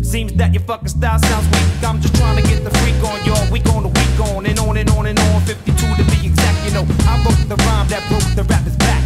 seems 0.00 0.32
that 0.40 0.54
your 0.54 0.62
fucking 0.64 0.88
style 0.88 1.18
sounds 1.18 1.44
weak. 1.52 1.84
I'm 1.84 2.00
just 2.00 2.16
trying 2.16 2.40
to 2.40 2.44
get 2.48 2.64
the 2.64 2.72
freak 2.80 2.96
on, 3.04 3.20
y'all. 3.28 3.44
Week 3.52 3.66
on 3.68 3.82
the 3.84 3.92
week 3.92 4.16
on 4.32 4.46
and 4.46 4.58
on 4.58 4.78
and 4.78 4.88
on 4.96 5.04
and 5.04 5.18
on. 5.18 5.42
52 5.44 5.76
to 5.76 6.04
be 6.08 6.32
exact, 6.32 6.56
you 6.64 6.72
know. 6.72 6.88
I 7.04 7.20
wrote 7.20 7.36
the 7.44 7.60
rhyme 7.68 7.88
that 7.92 8.00
broke 8.08 8.24
the 8.32 8.44
rapper's 8.48 8.76
back. 8.80 9.04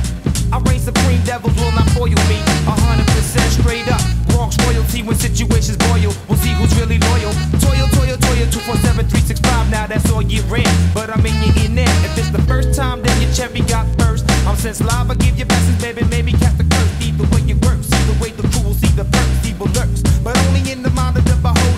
I 0.55 0.63
reign 0.71 0.79
supreme, 0.79 1.19
devils 1.27 1.51
will 1.59 1.73
not 1.75 1.91
foil 1.99 2.15
me. 2.31 2.39
Hundred 2.63 3.11
percent 3.11 3.51
straight 3.51 3.91
up. 3.91 3.99
Bronx 4.31 4.55
royalty 4.63 5.03
when 5.03 5.19
situations 5.19 5.77
boil. 5.91 6.15
We'll 6.31 6.39
see 6.39 6.55
who's 6.55 6.71
really 6.79 7.03
loyal. 7.11 7.35
Toil, 7.59 7.91
toil, 7.99 8.15
toil, 8.23 8.47
247, 8.55 9.03
365. 9.11 9.71
Now 9.75 9.91
that's 9.91 10.07
all 10.15 10.23
you 10.23 10.47
in. 10.55 10.71
But 10.95 11.11
I'm 11.11 11.27
in 11.27 11.35
your 11.43 11.55
ear 11.59 11.75
now. 11.75 12.07
If 12.07 12.23
it's 12.23 12.31
the 12.31 12.43
first 12.47 12.79
time, 12.79 13.03
then 13.03 13.15
your 13.19 13.33
cherry 13.35 13.67
got 13.67 13.91
first. 13.99 14.28
I'm 14.49 14.57
Sense 14.57 14.81
Live, 14.81 15.11
I 15.11 15.15
give 15.17 15.39
you 15.39 15.45
blessings, 15.45 15.79
baby. 15.83 16.05
Maybe 16.05 16.33
cast 16.33 16.57
the 16.57 16.65
curse. 16.65 17.07
Either 17.07 17.25
way 17.35 17.43
it 17.51 17.63
works. 17.67 17.93
Either 17.93 18.19
way 18.19 18.31
the 18.31 18.49
crew 18.49 18.73
see 18.73 18.89
the 18.97 19.05
perks. 19.05 19.47
Evil 19.47 19.67
lurks. 19.77 20.01
But 20.25 20.39
only 20.39 20.73
in 20.73 20.83
the 20.83 20.89
mind 20.91 21.19
of 21.19 21.25
the 21.27 21.37
beholder. 21.37 21.78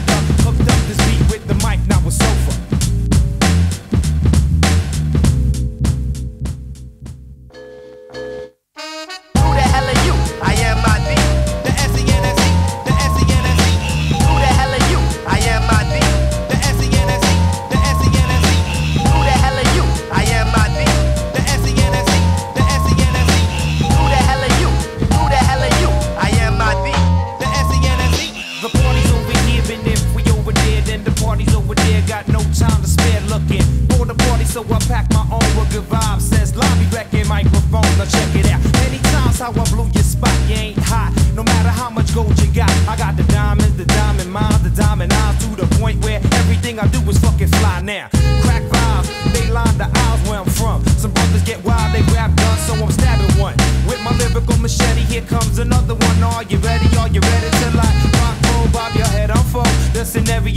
Check 38.11 38.31
it 38.35 38.47
out. 38.51 38.61
Many 38.83 38.99
times 39.11 39.39
how 39.39 39.51
I 39.51 39.65
blew 39.71 39.89
your 39.95 40.03
spot, 40.03 40.35
you 40.49 40.57
ain't 40.57 40.79
hot. 40.79 41.15
No 41.35 41.43
matter 41.43 41.71
how 41.71 41.91
much 41.91 42.15
gold 42.15 42.37
you 42.43 42.53
got, 42.53 42.71
I 42.89 42.97
got 42.97 43.17
the 43.17 43.25
diamonds, 43.25 43.77
the 43.77 43.85
diamond 43.85 44.31
minds, 44.31 44.63
the 44.63 44.71
diamond 44.71 45.13
eyes 45.13 45.39
to 45.45 45.49
the 45.57 45.67
point 45.79 46.03
where 46.05 46.21
everything 46.41 46.79
I 46.79 46.87
do 46.89 47.01
is 47.09 47.19
fucking 47.19 47.49
fly 47.61 47.81
now. 47.81 48.09
Crack 48.43 48.63
vibes, 48.73 49.09
they 49.33 49.49
line 49.51 49.77
the 49.79 49.89
aisles 49.89 50.23
where 50.29 50.41
I'm 50.41 50.51
from. 50.51 50.85
Some 50.99 51.13
brothers 51.13 51.43
get 51.43 51.63
wild, 51.65 51.95
they 51.95 52.03
grab 52.13 52.37
guns, 52.37 52.61
so 52.67 52.75
I'm 52.75 52.91
stabbing 52.91 53.35
one. 53.39 53.57
With 53.87 54.01
my 54.03 54.13
lyrical 54.19 54.57
machete, 54.59 55.03
here 55.07 55.23
comes 55.23 55.59
another 55.59 55.95
one. 55.95 56.23
Are 56.23 56.43
you 56.45 56.59
ready? 56.59 56.89
Are 56.99 57.09
you 57.09 57.21
ready 57.21 57.51
to 57.63 57.67
like 57.77 57.97
rock, 58.19 58.37
roll, 58.51 58.69
bob 58.73 58.95
your 58.95 59.07
head 59.07 59.31
on 59.31 59.45
full? 59.45 59.63
The 59.95 60.05
scenario 60.05 60.51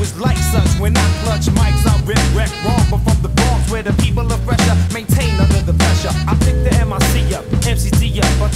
is 0.00 0.18
like 0.20 0.38
such. 0.38 0.68
When 0.80 0.96
I 0.96 1.06
clutch 1.22 1.46
mics, 1.54 1.86
I 1.86 1.94
rip, 2.04 2.18
wreck, 2.34 2.50
wrong. 2.64 2.84
But 2.90 3.00
from 3.06 3.22
the 3.22 3.28
Bronx, 3.28 3.70
where 3.70 3.82
the 3.82 3.92
people 4.02 4.26
are 4.32 4.38
fresher, 4.38 4.57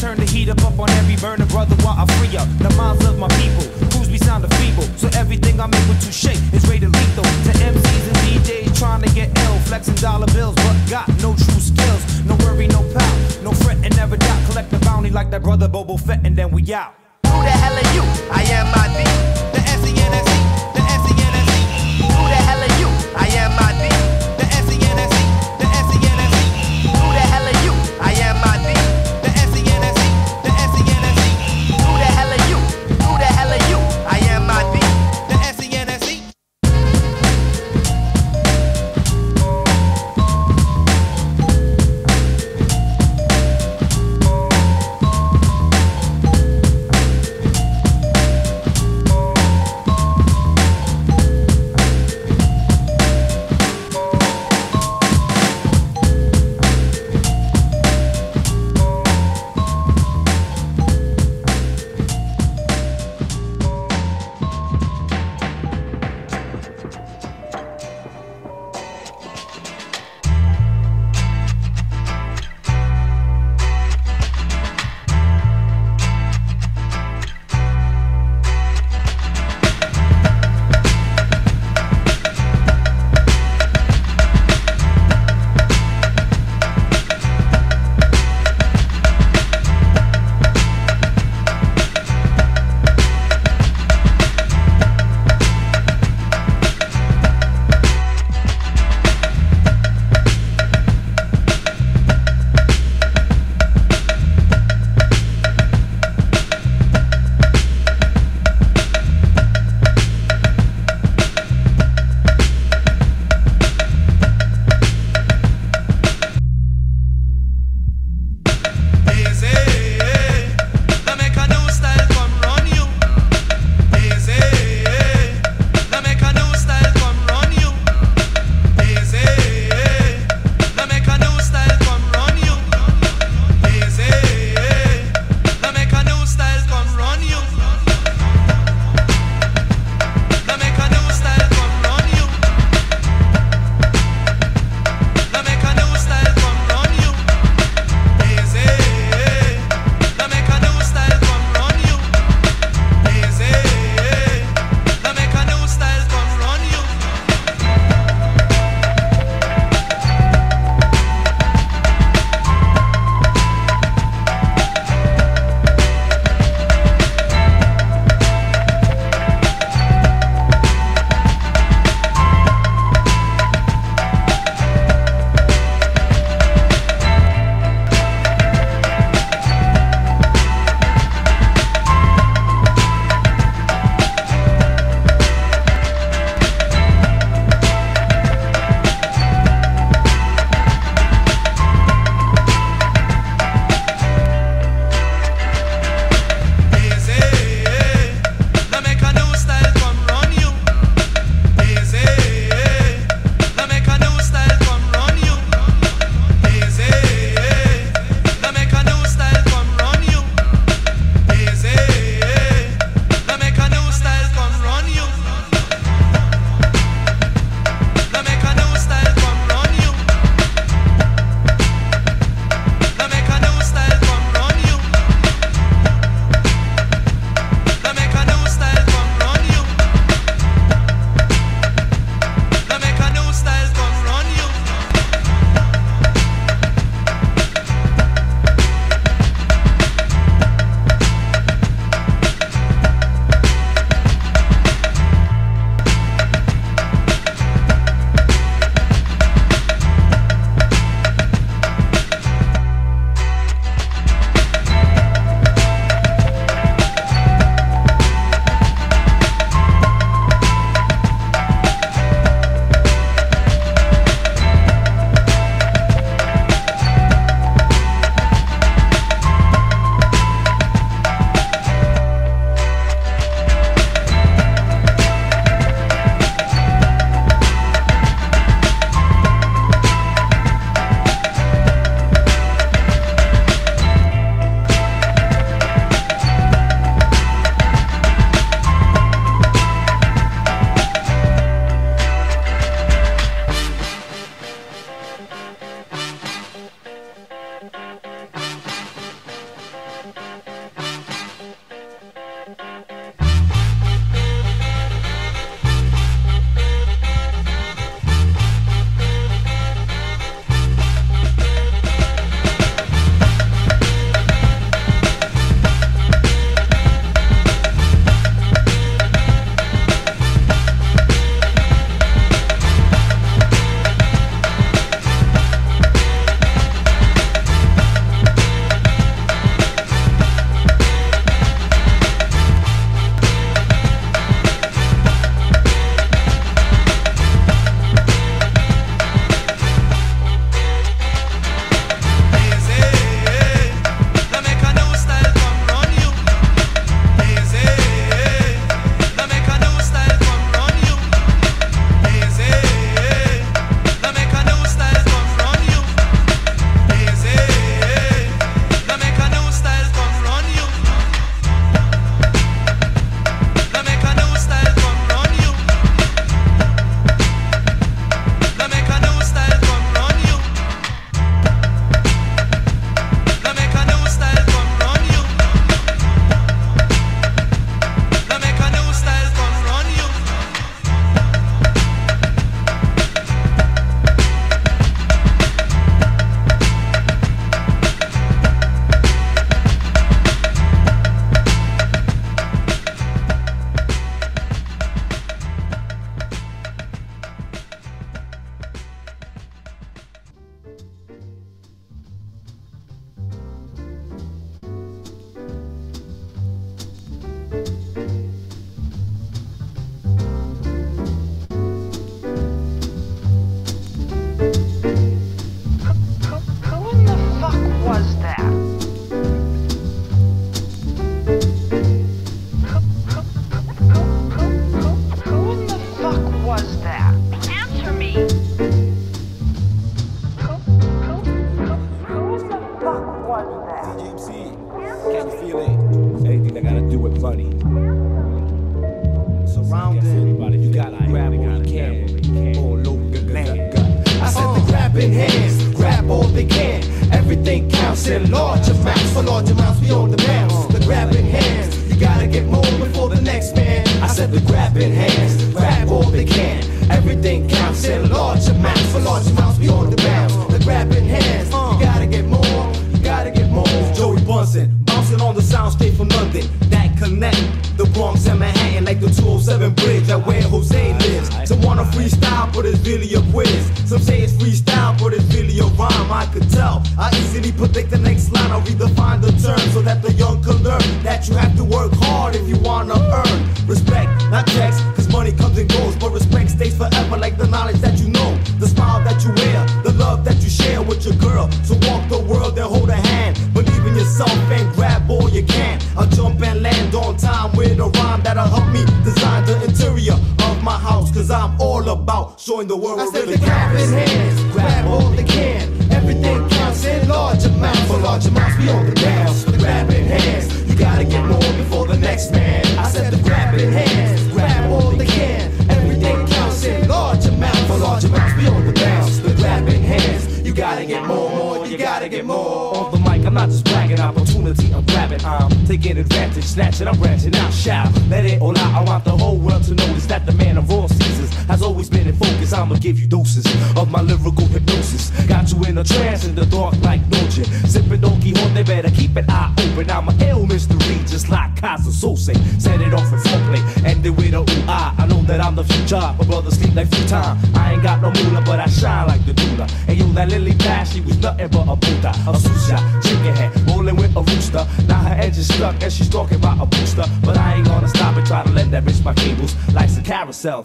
turn 0.02 0.18
the 0.18 0.26
heat 0.26 0.48
up, 0.48 0.58
up 0.64 0.76
on 0.80 0.90
every 0.98 1.14
burner, 1.14 1.46
brother, 1.46 1.76
while 1.86 1.94
I 1.96 2.04
free 2.18 2.36
up 2.36 2.48
the 2.58 2.74
minds 2.74 3.06
of 3.06 3.20
my 3.20 3.28
people. 3.38 3.62
Crews 3.94 4.08
be 4.08 4.18
sound 4.18 4.42
feeble, 4.58 4.82
so 4.98 5.06
everything 5.14 5.60
I'm 5.60 5.72
able 5.72 5.94
to 5.94 6.10
shake 6.10 6.42
is 6.52 6.66
rated 6.66 6.90
lethal. 6.90 7.22
To 7.22 7.52
MCs 7.70 8.06
and 8.10 8.16
DJs 8.26 8.76
trying 8.76 9.02
to 9.02 9.10
get 9.14 9.28
ill, 9.46 9.58
flexing 9.70 9.94
dollar 9.94 10.26
bills, 10.34 10.56
but 10.56 10.74
got 10.90 11.06
no 11.22 11.36
true 11.38 11.62
skills. 11.62 12.02
No 12.26 12.34
worry, 12.42 12.66
no 12.66 12.82
pout, 12.92 13.14
no 13.44 13.52
fret, 13.52 13.78
and 13.84 13.94
never 13.94 14.16
doubt. 14.16 14.50
Collect 14.50 14.70
the 14.72 14.78
bounty 14.78 15.10
like 15.10 15.30
that 15.30 15.44
brother 15.44 15.68
Boba 15.68 15.94
Fett, 16.00 16.26
and 16.26 16.34
then 16.34 16.50
we 16.50 16.60
out. 16.74 16.94
Who 17.26 17.38
the 17.46 17.54
hell 17.62 17.78
are 17.78 17.94
you? 17.94 18.02
I 18.32 18.42
am 18.58 18.66
my 18.74 18.86
D. 18.98 19.41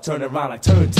turn 0.01 0.21
around 0.23 0.49
like 0.49 0.61
turntables. 0.61 0.96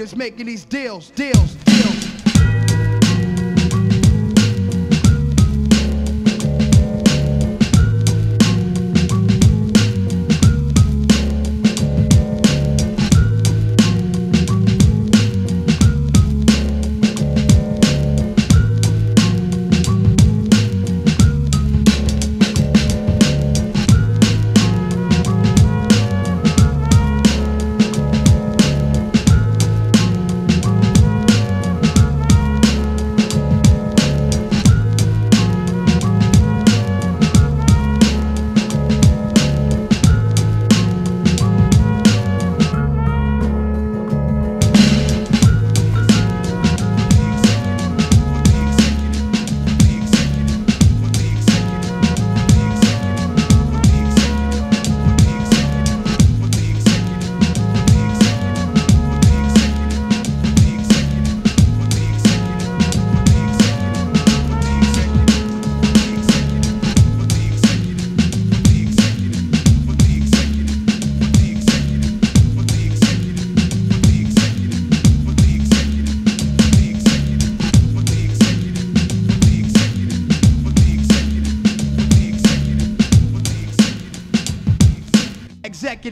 is 0.00 0.16
making 0.16 0.46
these 0.46 0.64
deals, 0.64 1.10
deals. 1.10 1.69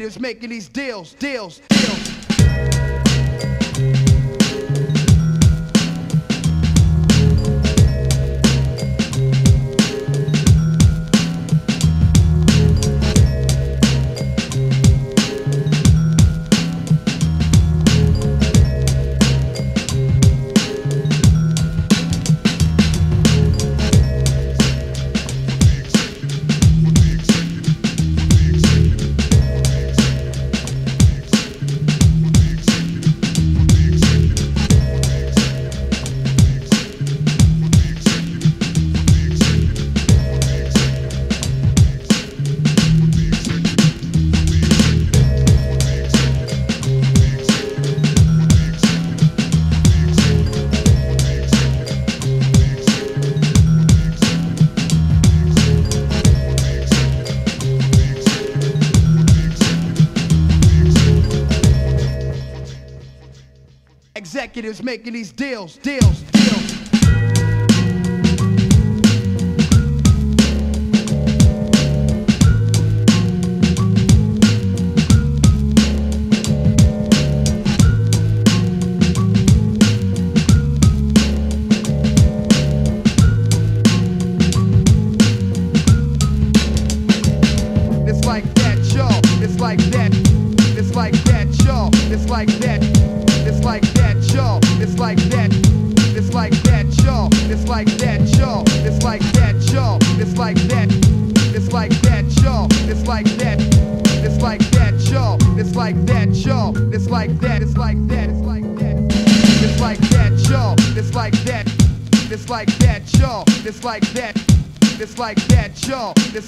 Is 0.01 0.21
making 0.21 0.51
these 0.51 0.69
deals, 0.69 1.13
deals, 1.15 1.61
Is 64.69 64.83
making 64.83 65.15
these 65.15 65.33
deals, 65.33 65.79
deals. 65.79 66.28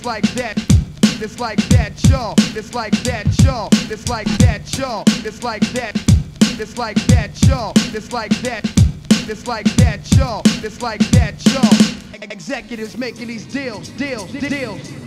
It's 0.00 0.06
like 0.06 0.32
that. 0.32 0.56
It's 1.20 1.38
like 1.38 1.58
that, 1.68 1.92
y'all. 2.08 2.32
It's 2.56 2.72
like 2.72 2.96
that, 3.02 3.26
y'all. 3.44 3.68
It's 3.92 4.08
like 4.08 4.26
that, 4.38 4.78
y'all. 4.78 5.04
It's 5.26 5.42
like 5.42 5.60
that. 5.74 5.94
It's 6.58 6.78
like 6.78 6.96
that, 7.08 7.46
y'all. 7.46 7.74
It's 7.94 8.10
like 8.10 8.34
that. 8.40 8.64
It's 9.28 9.46
like 9.46 9.66
that, 9.76 10.10
y'all. 10.16 10.40
It's 10.64 10.80
like 10.80 11.00
that, 11.10 11.34
y'all. 11.52 12.22
Executives 12.22 12.96
making 12.96 13.28
these 13.28 13.44
deals, 13.44 13.90
deals, 13.90 14.32
deals. 14.32 14.99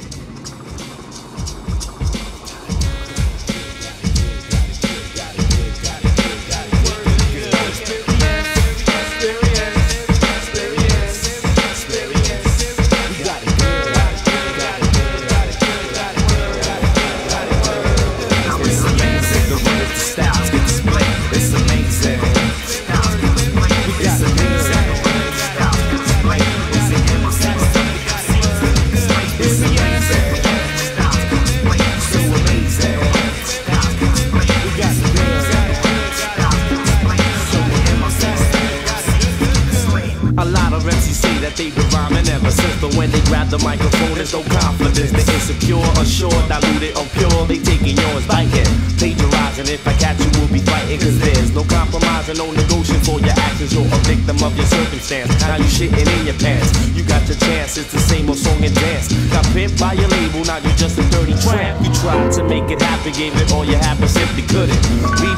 Good. 64.54 65.33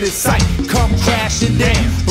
His 0.00 0.14
sight. 0.14 0.42
Come 0.68 0.90
crashing 1.00 1.58
down, 1.58 2.01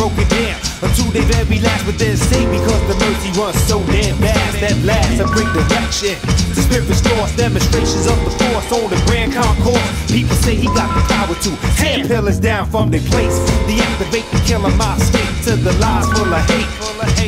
they 1.14 1.22
very 1.28 1.60
last, 1.60 1.86
but 1.86 2.00
then 2.00 2.16
say 2.16 2.44
because 2.48 2.82
the 2.88 2.96
mercy 3.04 3.32
runs 3.36 3.60
so 3.68 3.84
damn 3.92 4.16
fast 4.18 4.60
that 4.64 4.76
blast 4.82 5.20
and 5.20 5.30
bring 5.36 5.48
direction. 5.52 6.16
The 6.56 6.64
spirit's 6.64 7.04
lost, 7.12 7.36
demonstrations 7.36 8.08
of 8.08 8.18
the 8.24 8.32
force 8.32 8.72
on 8.72 8.88
the 8.90 9.00
grand 9.08 9.34
concourse. 9.34 9.84
People 10.08 10.36
say 10.40 10.56
he 10.56 10.68
got 10.72 10.88
the 10.96 11.04
power 11.12 11.36
to 11.36 11.52
tear 11.76 12.08
pillars 12.08 12.40
down 12.40 12.70
from 12.72 12.92
their 12.92 13.04
place. 13.12 13.36
Deactivate 13.68 14.28
the 14.32 14.40
killer 14.48 14.72
mind 14.80 15.02
state 15.04 15.28
to 15.52 15.56
the 15.60 15.74
lies 15.84 16.08
full 16.16 16.32
of 16.32 16.44
hate. 16.48 16.72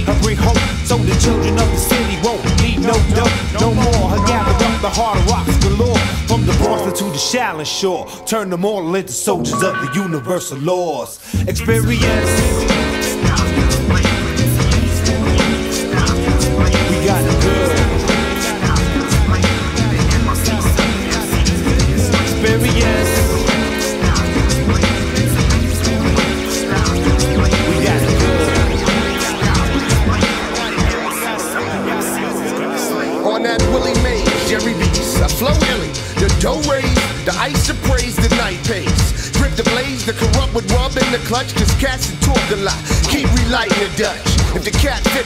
I 0.08 0.16
bring 0.22 0.38
hope 0.38 0.60
so 0.88 0.98
the 0.98 1.16
children 1.20 1.60
of 1.60 1.68
the 1.68 1.78
city 1.78 2.16
won't 2.24 2.44
need 2.64 2.80
no 2.80 2.96
dope 3.16 3.36
no 3.60 3.74
more. 3.76 4.16
I 4.16 4.24
gather 4.28 4.56
up 4.64 4.82
the 4.82 4.90
hard 4.90 5.20
rocks 5.28 5.58
galore 5.60 6.00
from 6.28 6.46
the 6.46 6.54
Boston 6.64 6.94
to 6.96 7.06
the 7.12 7.20
Shallon 7.20 7.66
Shore. 7.66 8.08
Turn 8.26 8.50
them 8.50 8.64
all 8.64 8.96
into 8.96 9.12
soldiers 9.12 9.62
of 9.62 9.76
the 9.84 9.92
universal 9.96 10.58
laws. 10.60 11.20
Experience. 11.48 12.83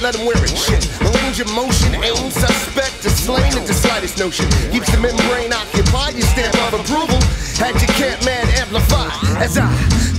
Let 0.07 0.15
him 0.15 0.25
wear 0.25 0.39
it. 0.39 0.55
Shit. 0.55 0.87
Arrange 1.03 1.37
your 1.37 1.51
motion, 1.51 1.91
aim, 1.99 2.31
suspect, 2.31 3.03
is 3.03 3.11
slain 3.27 3.51
at 3.59 3.67
the 3.67 3.73
slightest 3.73 4.17
notion. 4.17 4.47
Keeps 4.71 4.87
the 4.87 4.99
membrane 5.03 5.51
occupied, 5.51 6.15
your 6.15 6.27
stamp 6.31 6.55
of 6.71 6.79
approval. 6.79 7.19
Had 7.59 7.75
your 7.75 7.91
camp 7.99 8.23
man 8.23 8.47
amplified. 8.55 9.11
As 9.35 9.57
I 9.57 9.67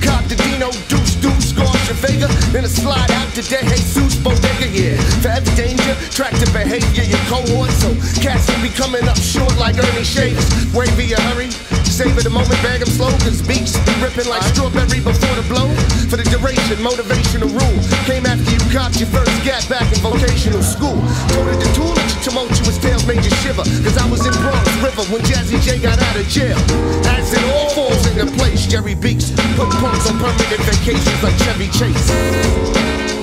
cop 0.05 0.29
the 0.29 0.37
Dino, 0.45 0.69
deuce, 0.93 1.17
deuce, 1.25 1.57
your 1.57 1.97
Vega. 2.05 2.29
Then 2.53 2.65
a 2.65 2.69
slide 2.69 3.11
out 3.13 3.33
to 3.33 3.41
De 3.41 3.65
Jesus 3.65 4.17
Bodega, 4.21 4.69
yeah. 4.69 5.01
Forever 5.25 5.57
danger, 5.57 5.95
track 6.13 6.37
the 6.37 6.51
behavior, 6.53 7.05
your 7.09 7.25
cohort. 7.33 7.71
So 7.81 7.89
cats 8.21 8.45
will 8.53 8.61
be 8.61 8.69
coming 8.69 9.09
up 9.09 9.17
short 9.17 9.57
like 9.57 9.81
Ernie 9.81 10.05
Shavers. 10.05 10.45
Wavy, 10.77 11.15
a 11.15 11.21
hurry. 11.33 11.49
Savor 11.99 12.23
the 12.23 12.31
moment, 12.31 12.63
bag 12.63 12.81
'em 12.81 12.87
slow, 12.87 13.11
cause 13.27 13.43
beats 13.43 13.77
be 13.83 13.93
ripping 13.99 14.31
like 14.31 14.45
strawberry 14.55 15.01
before 15.01 15.35
the 15.35 15.43
blow. 15.51 15.67
For 16.07 16.17
the 16.17 16.23
duration, 16.31 16.79
motivational 16.79 17.51
rule. 17.51 17.79
Came 18.07 18.25
after 18.25 18.47
you 18.55 18.63
copped 18.71 19.01
your 19.01 19.11
first 19.11 19.35
gap 19.43 19.67
back 19.67 19.83
in 19.91 19.99
vocational 19.99 20.63
school. 20.63 20.95
Told 21.35 21.49
it 21.51 21.59
the 21.59 21.67
tool 21.75 21.99
tumultuous 22.23 22.79
tales 22.79 23.05
made 23.05 23.25
you 23.25 23.35
shiver. 23.43 23.67
Cause 23.83 23.99
I 23.99 24.07
was 24.09 24.25
in 24.25 24.33
Bronx 24.39 24.63
River 24.79 25.03
when 25.11 25.23
Jazzy 25.23 25.59
Jay 25.61 25.81
got 25.81 25.99
out 25.99 26.15
of 26.15 26.29
jail. 26.29 26.59
As 27.19 27.35
it 27.35 27.43
all 27.51 27.71
falls 27.71 28.07
into 28.07 28.31
place, 28.39 28.65
Jerry 28.67 28.95
Beats 28.95 29.33
put 29.59 29.69
punks 29.83 30.07
on 30.07 30.23
permanent 30.23 30.63
vacations 30.71 31.21
like 31.21 31.37
Chevy 31.43 31.67
Chase. 31.67 33.18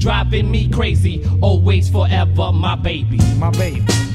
Driving 0.00 0.50
me 0.50 0.68
crazy. 0.68 1.24
Always, 1.40 1.88
forever, 1.88 2.50
my 2.52 2.74
baby. 2.74 3.20
My 3.38 3.50
baby. 3.50 4.09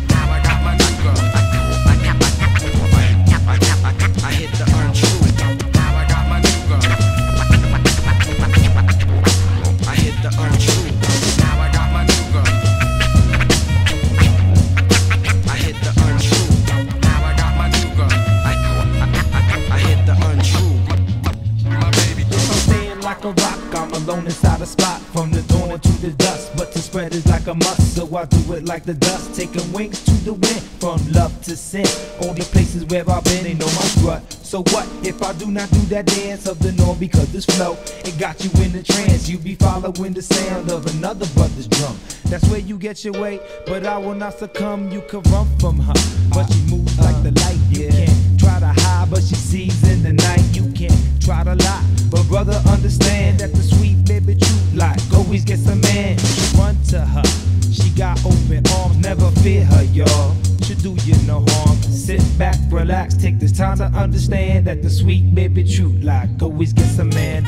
I 28.26 28.28
do 28.28 28.54
it 28.54 28.66
like 28.66 28.86
the 28.86 28.96
dust, 28.96 29.36
taking 29.36 29.72
wings 29.72 30.04
to 30.04 30.12
the 30.26 30.34
wind. 30.34 30.62
From 30.80 31.00
love 31.12 31.32
to 31.44 31.56
sin, 31.56 31.86
all 32.22 32.34
the 32.34 32.44
places 32.52 32.84
where 32.86 33.08
I've 33.08 33.24
been, 33.24 33.44
they 33.44 33.54
know 33.54 33.68
my 33.68 33.86
strut. 33.94 34.34
So 34.34 34.64
what 34.74 34.88
if 35.06 35.22
I 35.22 35.34
do 35.34 35.52
not 35.52 35.70
do 35.70 35.80
that 35.94 36.08
dance 36.08 36.48
of 36.48 36.58
the 36.58 36.72
norm 36.72 36.98
because 36.98 37.32
this 37.32 37.46
flow 37.46 37.78
it 38.04 38.18
got 38.18 38.44
you 38.44 38.50
in 38.64 38.72
the 38.72 38.82
trance? 38.82 39.30
You 39.30 39.38
be 39.38 39.54
following 39.54 40.14
the 40.14 40.24
sound 40.24 40.72
of 40.72 40.88
another 40.98 41.28
brother's 41.36 41.68
drum. 41.68 42.00
That's 42.26 42.48
where 42.50 42.60
you 42.60 42.80
get 42.80 43.04
your 43.04 43.14
way, 43.14 43.40
but 43.68 43.86
I 43.86 44.00
will 44.00 44.16
not 44.16 44.40
succumb. 44.40 44.90
You 44.90 45.02
can 45.02 45.22
run 45.30 45.48
from 45.60 45.78
her, 45.78 45.94
but 46.34 46.52
she 46.52 46.62
moves 46.66 46.98
like 46.98 47.22
the 47.22 47.32
light. 47.42 47.60
You 47.70 47.90
can't 47.90 48.40
try 48.40 48.60
to 48.60 48.74
hide, 48.82 49.12
but 49.12 49.22
she 49.22 49.36
sees 49.36 49.84
in 49.88 50.02
the 50.02 50.14
night. 50.14 50.42
You 50.52 50.72
can't 50.72 51.22
try 51.22 51.44
to 51.44 51.54
lie, 51.54 51.86
but 52.10 52.28
brother 52.28 52.60
understand 52.70 53.40
that 53.42 53.54
the 53.54 53.62
sweet 53.62 54.04
baby 54.06 54.34
like 54.76 55.00
always 55.14 55.44
gets 55.44 55.68
a 55.68 55.76
man. 55.76 56.18
Run 56.58 56.76
to 56.90 57.00
her. 57.02 57.24
She 57.72 57.90
got 57.92 58.18
open 58.26 58.64
arms, 58.80 58.98
never 58.98 59.30
fear 59.42 59.66
her, 59.66 59.84
y'all. 59.84 60.36
Should 60.64 60.82
do 60.82 60.96
you 61.04 61.16
no 61.28 61.46
harm. 61.48 61.78
Sit 61.82 62.22
back, 62.38 62.58
relax, 62.70 63.16
take 63.16 63.40
this 63.40 63.52
time 63.52 63.78
to 63.78 63.86
understand 63.86 64.66
that 64.68 64.82
the 64.82 64.90
sweet 64.90 65.34
baby 65.34 65.64
truth 65.64 66.04
like 66.04 66.30
always 66.42 66.74
gets 66.74 66.98
a 67.00 67.06
man 67.06 67.44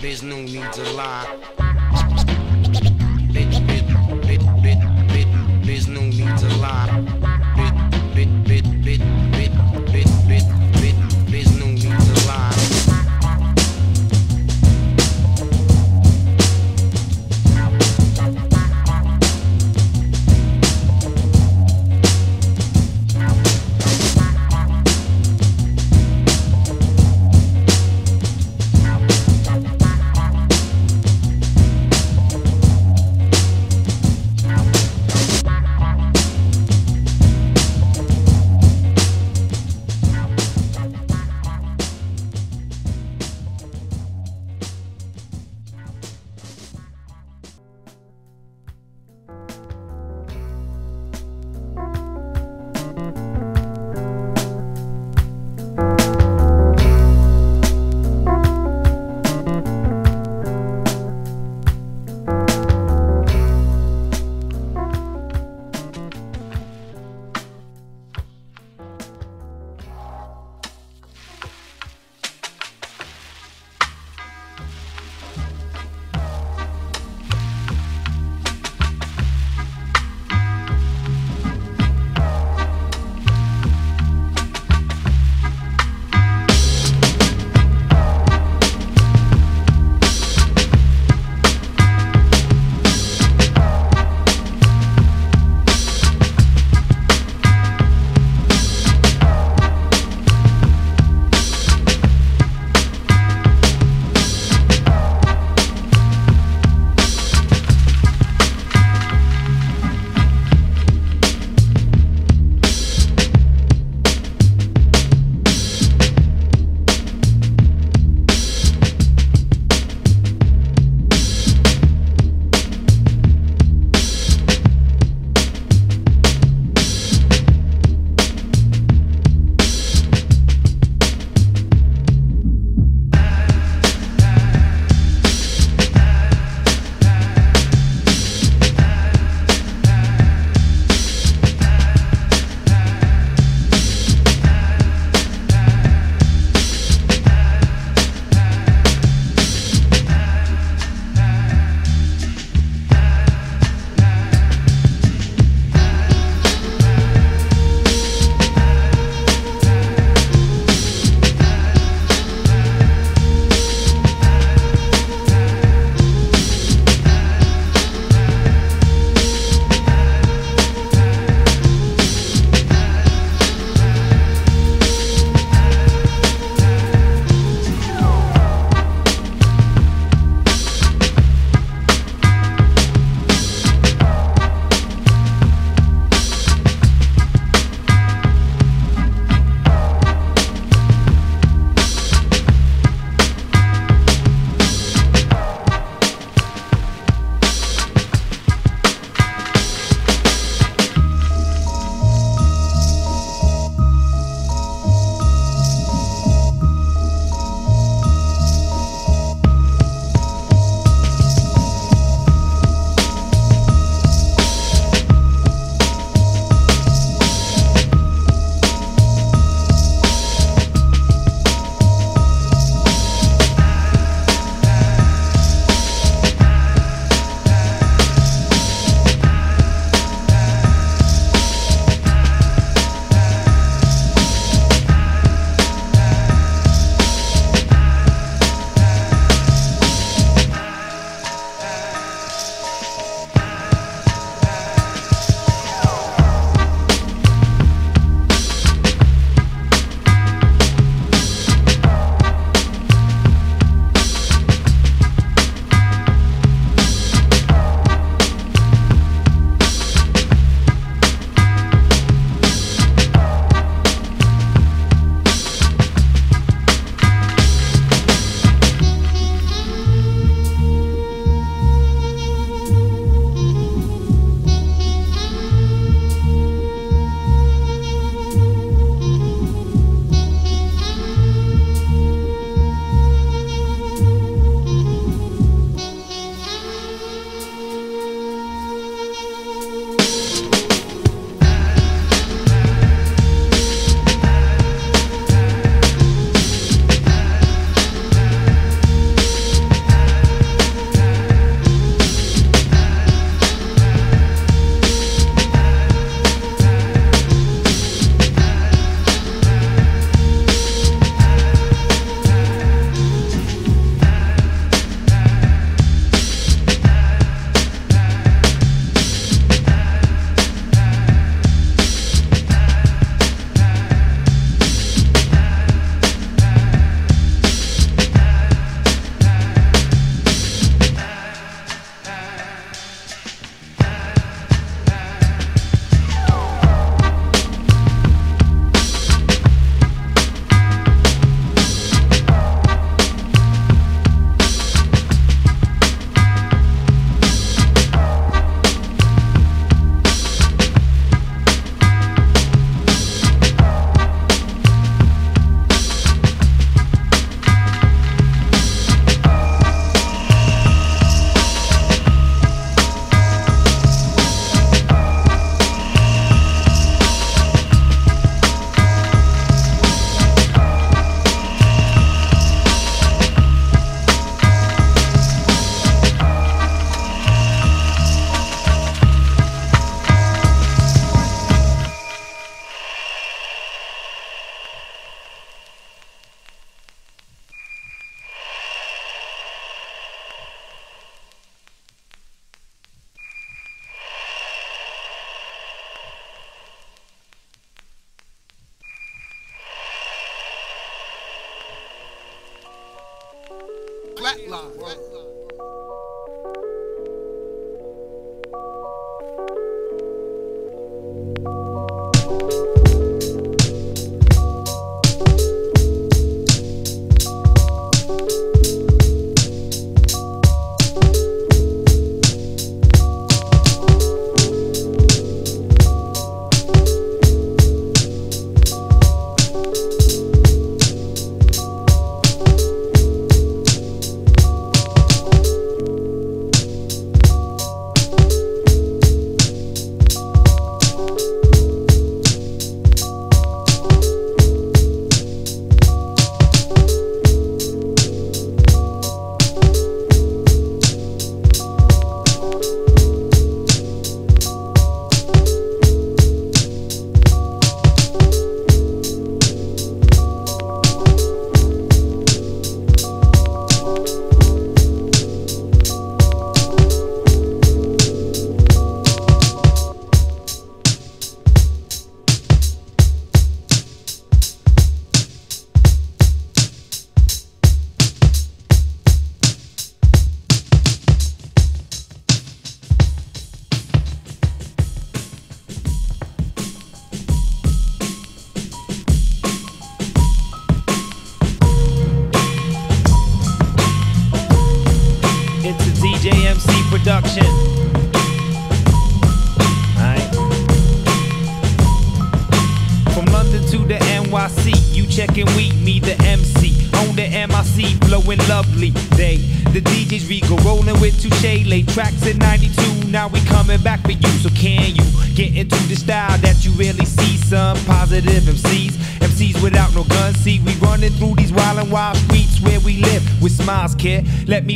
There's 0.00 0.22
no 0.22 0.40
need 0.40 0.72
to 0.72 0.82
lie. 0.94 1.26
There's 5.64 5.88
no 5.88 6.00
need 6.00 6.38
to 6.38 6.48
lie. 6.56 7.33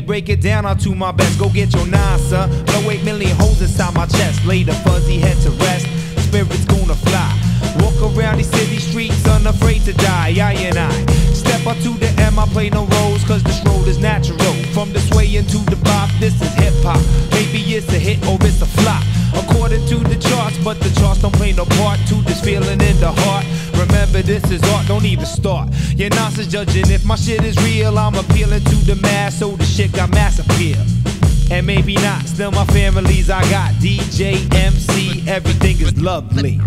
Break 0.09 0.31
it 0.31 0.41
down, 0.41 0.65
I'll 0.65 0.75
do 0.75 0.95
my 0.95 1.13
best. 1.13 1.39
Go 1.39 1.51
get 1.51 1.75
your 1.75 1.87
nine, 1.87 2.19
son. 2.19 2.49
Blow 2.65 2.91
eight 2.91 3.05
million 3.05 3.37
holes 3.37 3.61
inside 3.61 3.95
my 3.95 4.07
chest. 4.07 4.43
Lay 4.47 4.63
the 4.63 4.73
fuzzy 4.73 5.19
head 5.19 5.28
this 24.41 24.63
is 24.63 24.71
art, 24.73 24.87
don't 24.87 25.05
even 25.05 25.27
start. 25.27 25.69
Your 25.97 26.11
nonsense 26.11 26.49
judging 26.49 26.91
if 26.91 27.05
my 27.05 27.17
shit 27.17 27.43
is 27.45 27.57
real. 27.65 27.99
I'm 27.99 28.15
appealing 28.15 28.63
to 28.65 28.77
the 28.85 28.97
mass, 28.97 29.39
so 29.39 29.57
the 29.57 29.65
shit 29.65 29.93
got 29.93 30.11
mass 30.11 30.39
appeal. 30.39 30.79
And 31.51 31.67
maybe 31.67 31.95
not, 31.95 32.23
still 32.27 32.51
my 32.51 32.65
family's 32.67 33.31
I 33.31 33.41
got 33.51 33.73
DJ, 33.75 34.53
MC, 34.55 35.25
everything 35.27 35.81
is 35.81 36.01
lovely. 36.01 36.61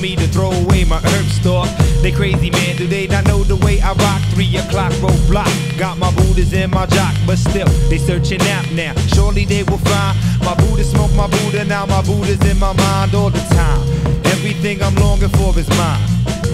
Me 0.00 0.16
to 0.16 0.26
throw 0.28 0.50
away 0.50 0.84
my 0.84 0.98
herb 0.98 1.26
store. 1.26 1.66
They 2.02 2.10
crazy, 2.10 2.50
man. 2.50 2.76
Do 2.76 2.86
they 2.86 3.06
not 3.06 3.26
know 3.26 3.44
the 3.44 3.56
way 3.56 3.80
I 3.80 3.92
rock? 3.92 4.22
Three 4.32 4.56
o'clock 4.56 4.92
roadblock. 4.94 5.78
Got 5.78 5.98
my 5.98 6.10
Buddhas 6.14 6.52
in 6.52 6.70
my 6.70 6.86
jock, 6.86 7.14
but 7.26 7.36
still, 7.36 7.68
they 7.88 7.98
searching 7.98 8.40
out 8.42 8.70
now. 8.72 8.94
Surely 9.14 9.44
they 9.44 9.62
will 9.64 9.78
find 9.78 10.16
my 10.40 10.54
Buddha 10.54 10.84
smoke 10.84 11.12
my 11.14 11.28
Buddha. 11.28 11.64
Now 11.64 11.86
my 11.86 12.02
Buddha's 12.02 12.40
in 12.50 12.58
my 12.58 12.72
mind 12.72 13.14
all 13.14 13.30
the 13.30 13.44
time. 13.54 13.80
Everything 14.26 14.82
I'm 14.82 14.94
longing 14.96 15.28
for 15.30 15.56
is 15.58 15.68
mine. 15.70 16.00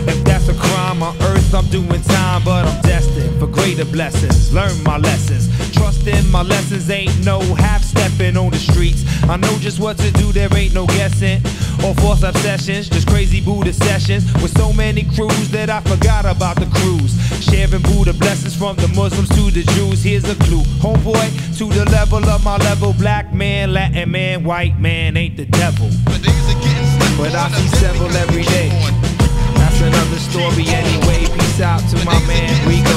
If 0.09 0.23
that's 0.25 0.49
a 0.49 0.55
crime 0.55 1.03
on 1.03 1.17
earth, 1.23 1.55
I'm 1.55 1.67
doing 1.67 2.03
time, 2.03 2.43
but 2.45 2.65
I'm 2.67 2.81
destined 2.83 3.39
for 3.39 3.47
greater 3.47 3.85
blessings. 3.85 4.53
Learn 4.53 4.83
my 4.83 4.99
lessons. 4.99 5.49
Trust 5.73 6.07
in 6.07 6.29
my 6.31 6.43
lessons, 6.43 6.91
ain't 6.91 7.25
no 7.25 7.41
half 7.55 7.83
stepping 7.83 8.37
on 8.37 8.51
the 8.51 8.59
streets. 8.59 9.05
I 9.25 9.37
know 9.37 9.57
just 9.59 9.81
what 9.81 9.99
to 9.99 10.11
do, 10.13 10.33
there 10.33 10.53
ain't 10.57 10.75
no 10.75 10.87
guessing. 10.87 11.41
Or 11.85 11.95
false 11.95 12.23
obsessions, 12.23 12.89
just 12.89 13.09
crazy 13.09 13.41
Buddha 13.41 13.73
sessions 13.73 14.25
with 14.43 14.57
so 14.57 14.73
many 14.73 15.05
crews 15.05 15.51
that 15.51 15.71
I 15.71 15.81
forgot 15.83 16.25
about 16.25 16.57
the 16.57 16.67
cruise. 16.67 17.15
Sharing 17.45 17.83
Buddha 17.83 18.13
blessings 18.13 18.57
from 18.57 18.77
the 18.77 18.89
Muslims 18.89 19.29
to 19.31 19.51
the 19.51 19.63
Jews. 19.75 20.03
Here's 20.03 20.29
a 20.29 20.35
clue, 20.47 20.63
homeboy, 20.81 21.59
to 21.59 21.65
the 21.69 21.85
level 21.91 22.25
of 22.25 22.45
my 22.45 22.57
level. 22.59 22.93
Black 22.95 23.33
man, 23.33 23.73
Latin 23.73 24.11
man, 24.11 24.45
white 24.45 24.79
man 24.81 25.17
ain't 25.17 25.37
the 25.37 25.47
devil. 25.47 25.89
But 27.17 27.35
I 27.35 27.49
see 27.51 27.77
several 27.79 28.11
every 28.17 28.43
day. 28.43 28.69
That's 29.57 29.81
another 29.81 30.19
story 30.19 30.67
anyway. 30.69 31.27
Peace 31.33 31.61
out 31.61 31.81
to 31.91 31.97
my 32.05 32.19
man 32.27 32.51
Rico. 32.69 32.97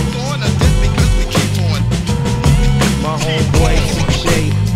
My 3.02 3.18
homeboy 3.18 3.78
Touche. 3.96 4.69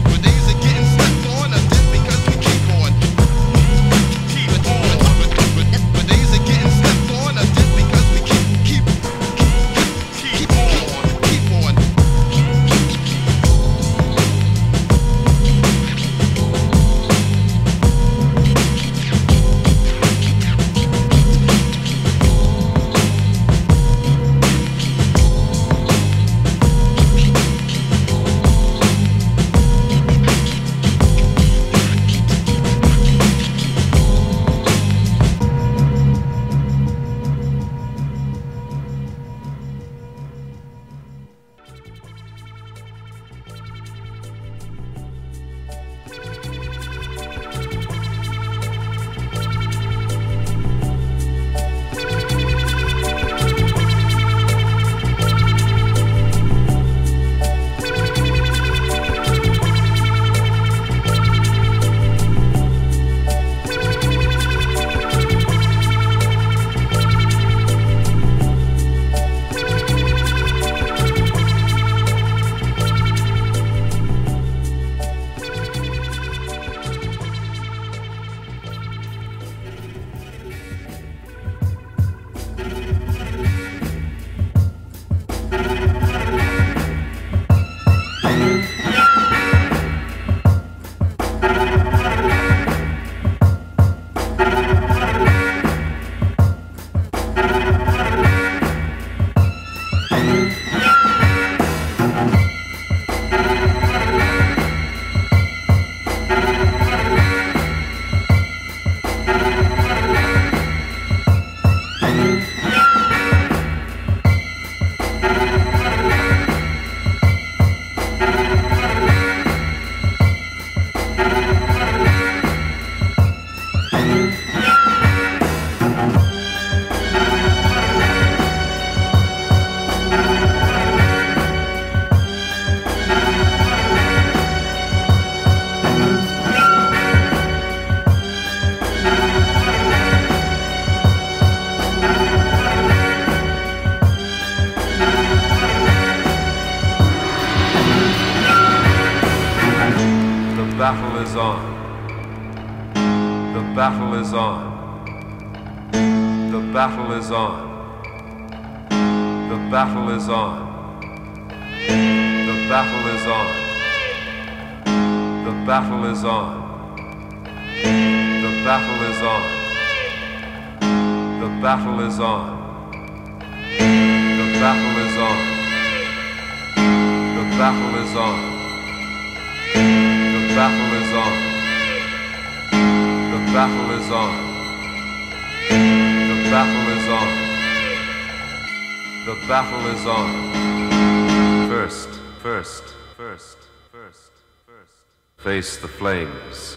Face 195.53 195.77
the 195.77 195.87
flames. 195.87 196.72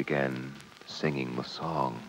Began 0.00 0.50
singing 0.86 1.36
the 1.36 1.44
song. 1.44 2.00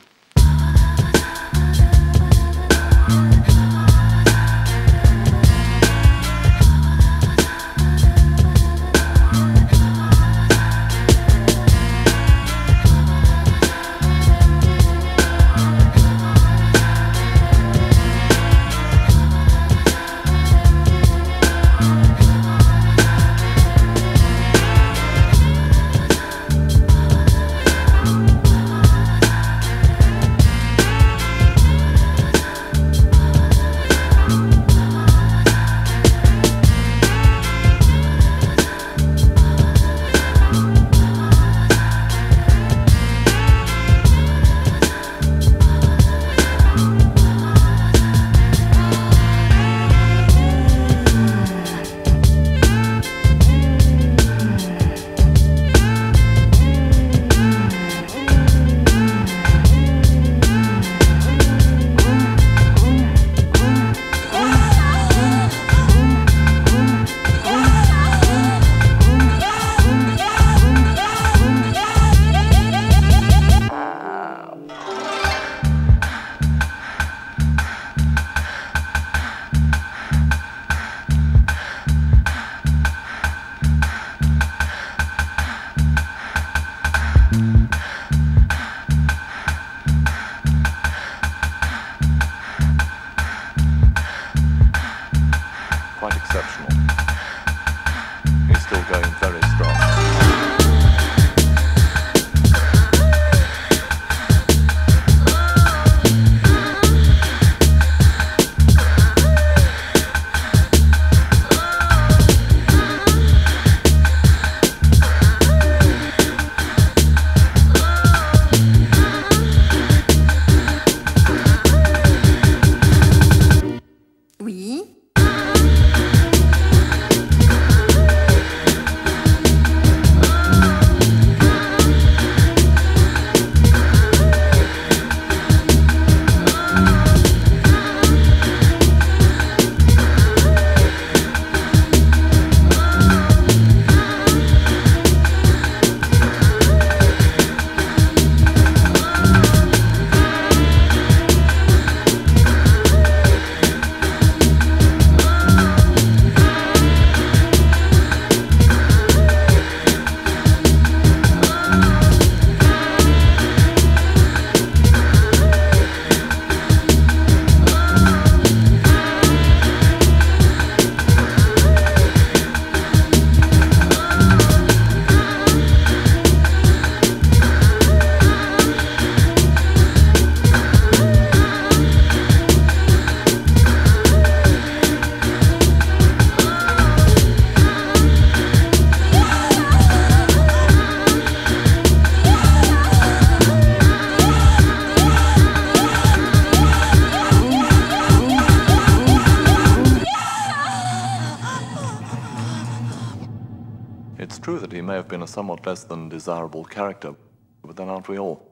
A 205.24 205.28
somewhat 205.28 205.66
less 205.66 205.84
than 205.84 206.10
desirable 206.10 206.64
character, 206.66 207.16
but 207.64 207.76
then 207.76 207.90
aren't 207.90 208.08
we 208.08 208.18
all? 208.18 208.51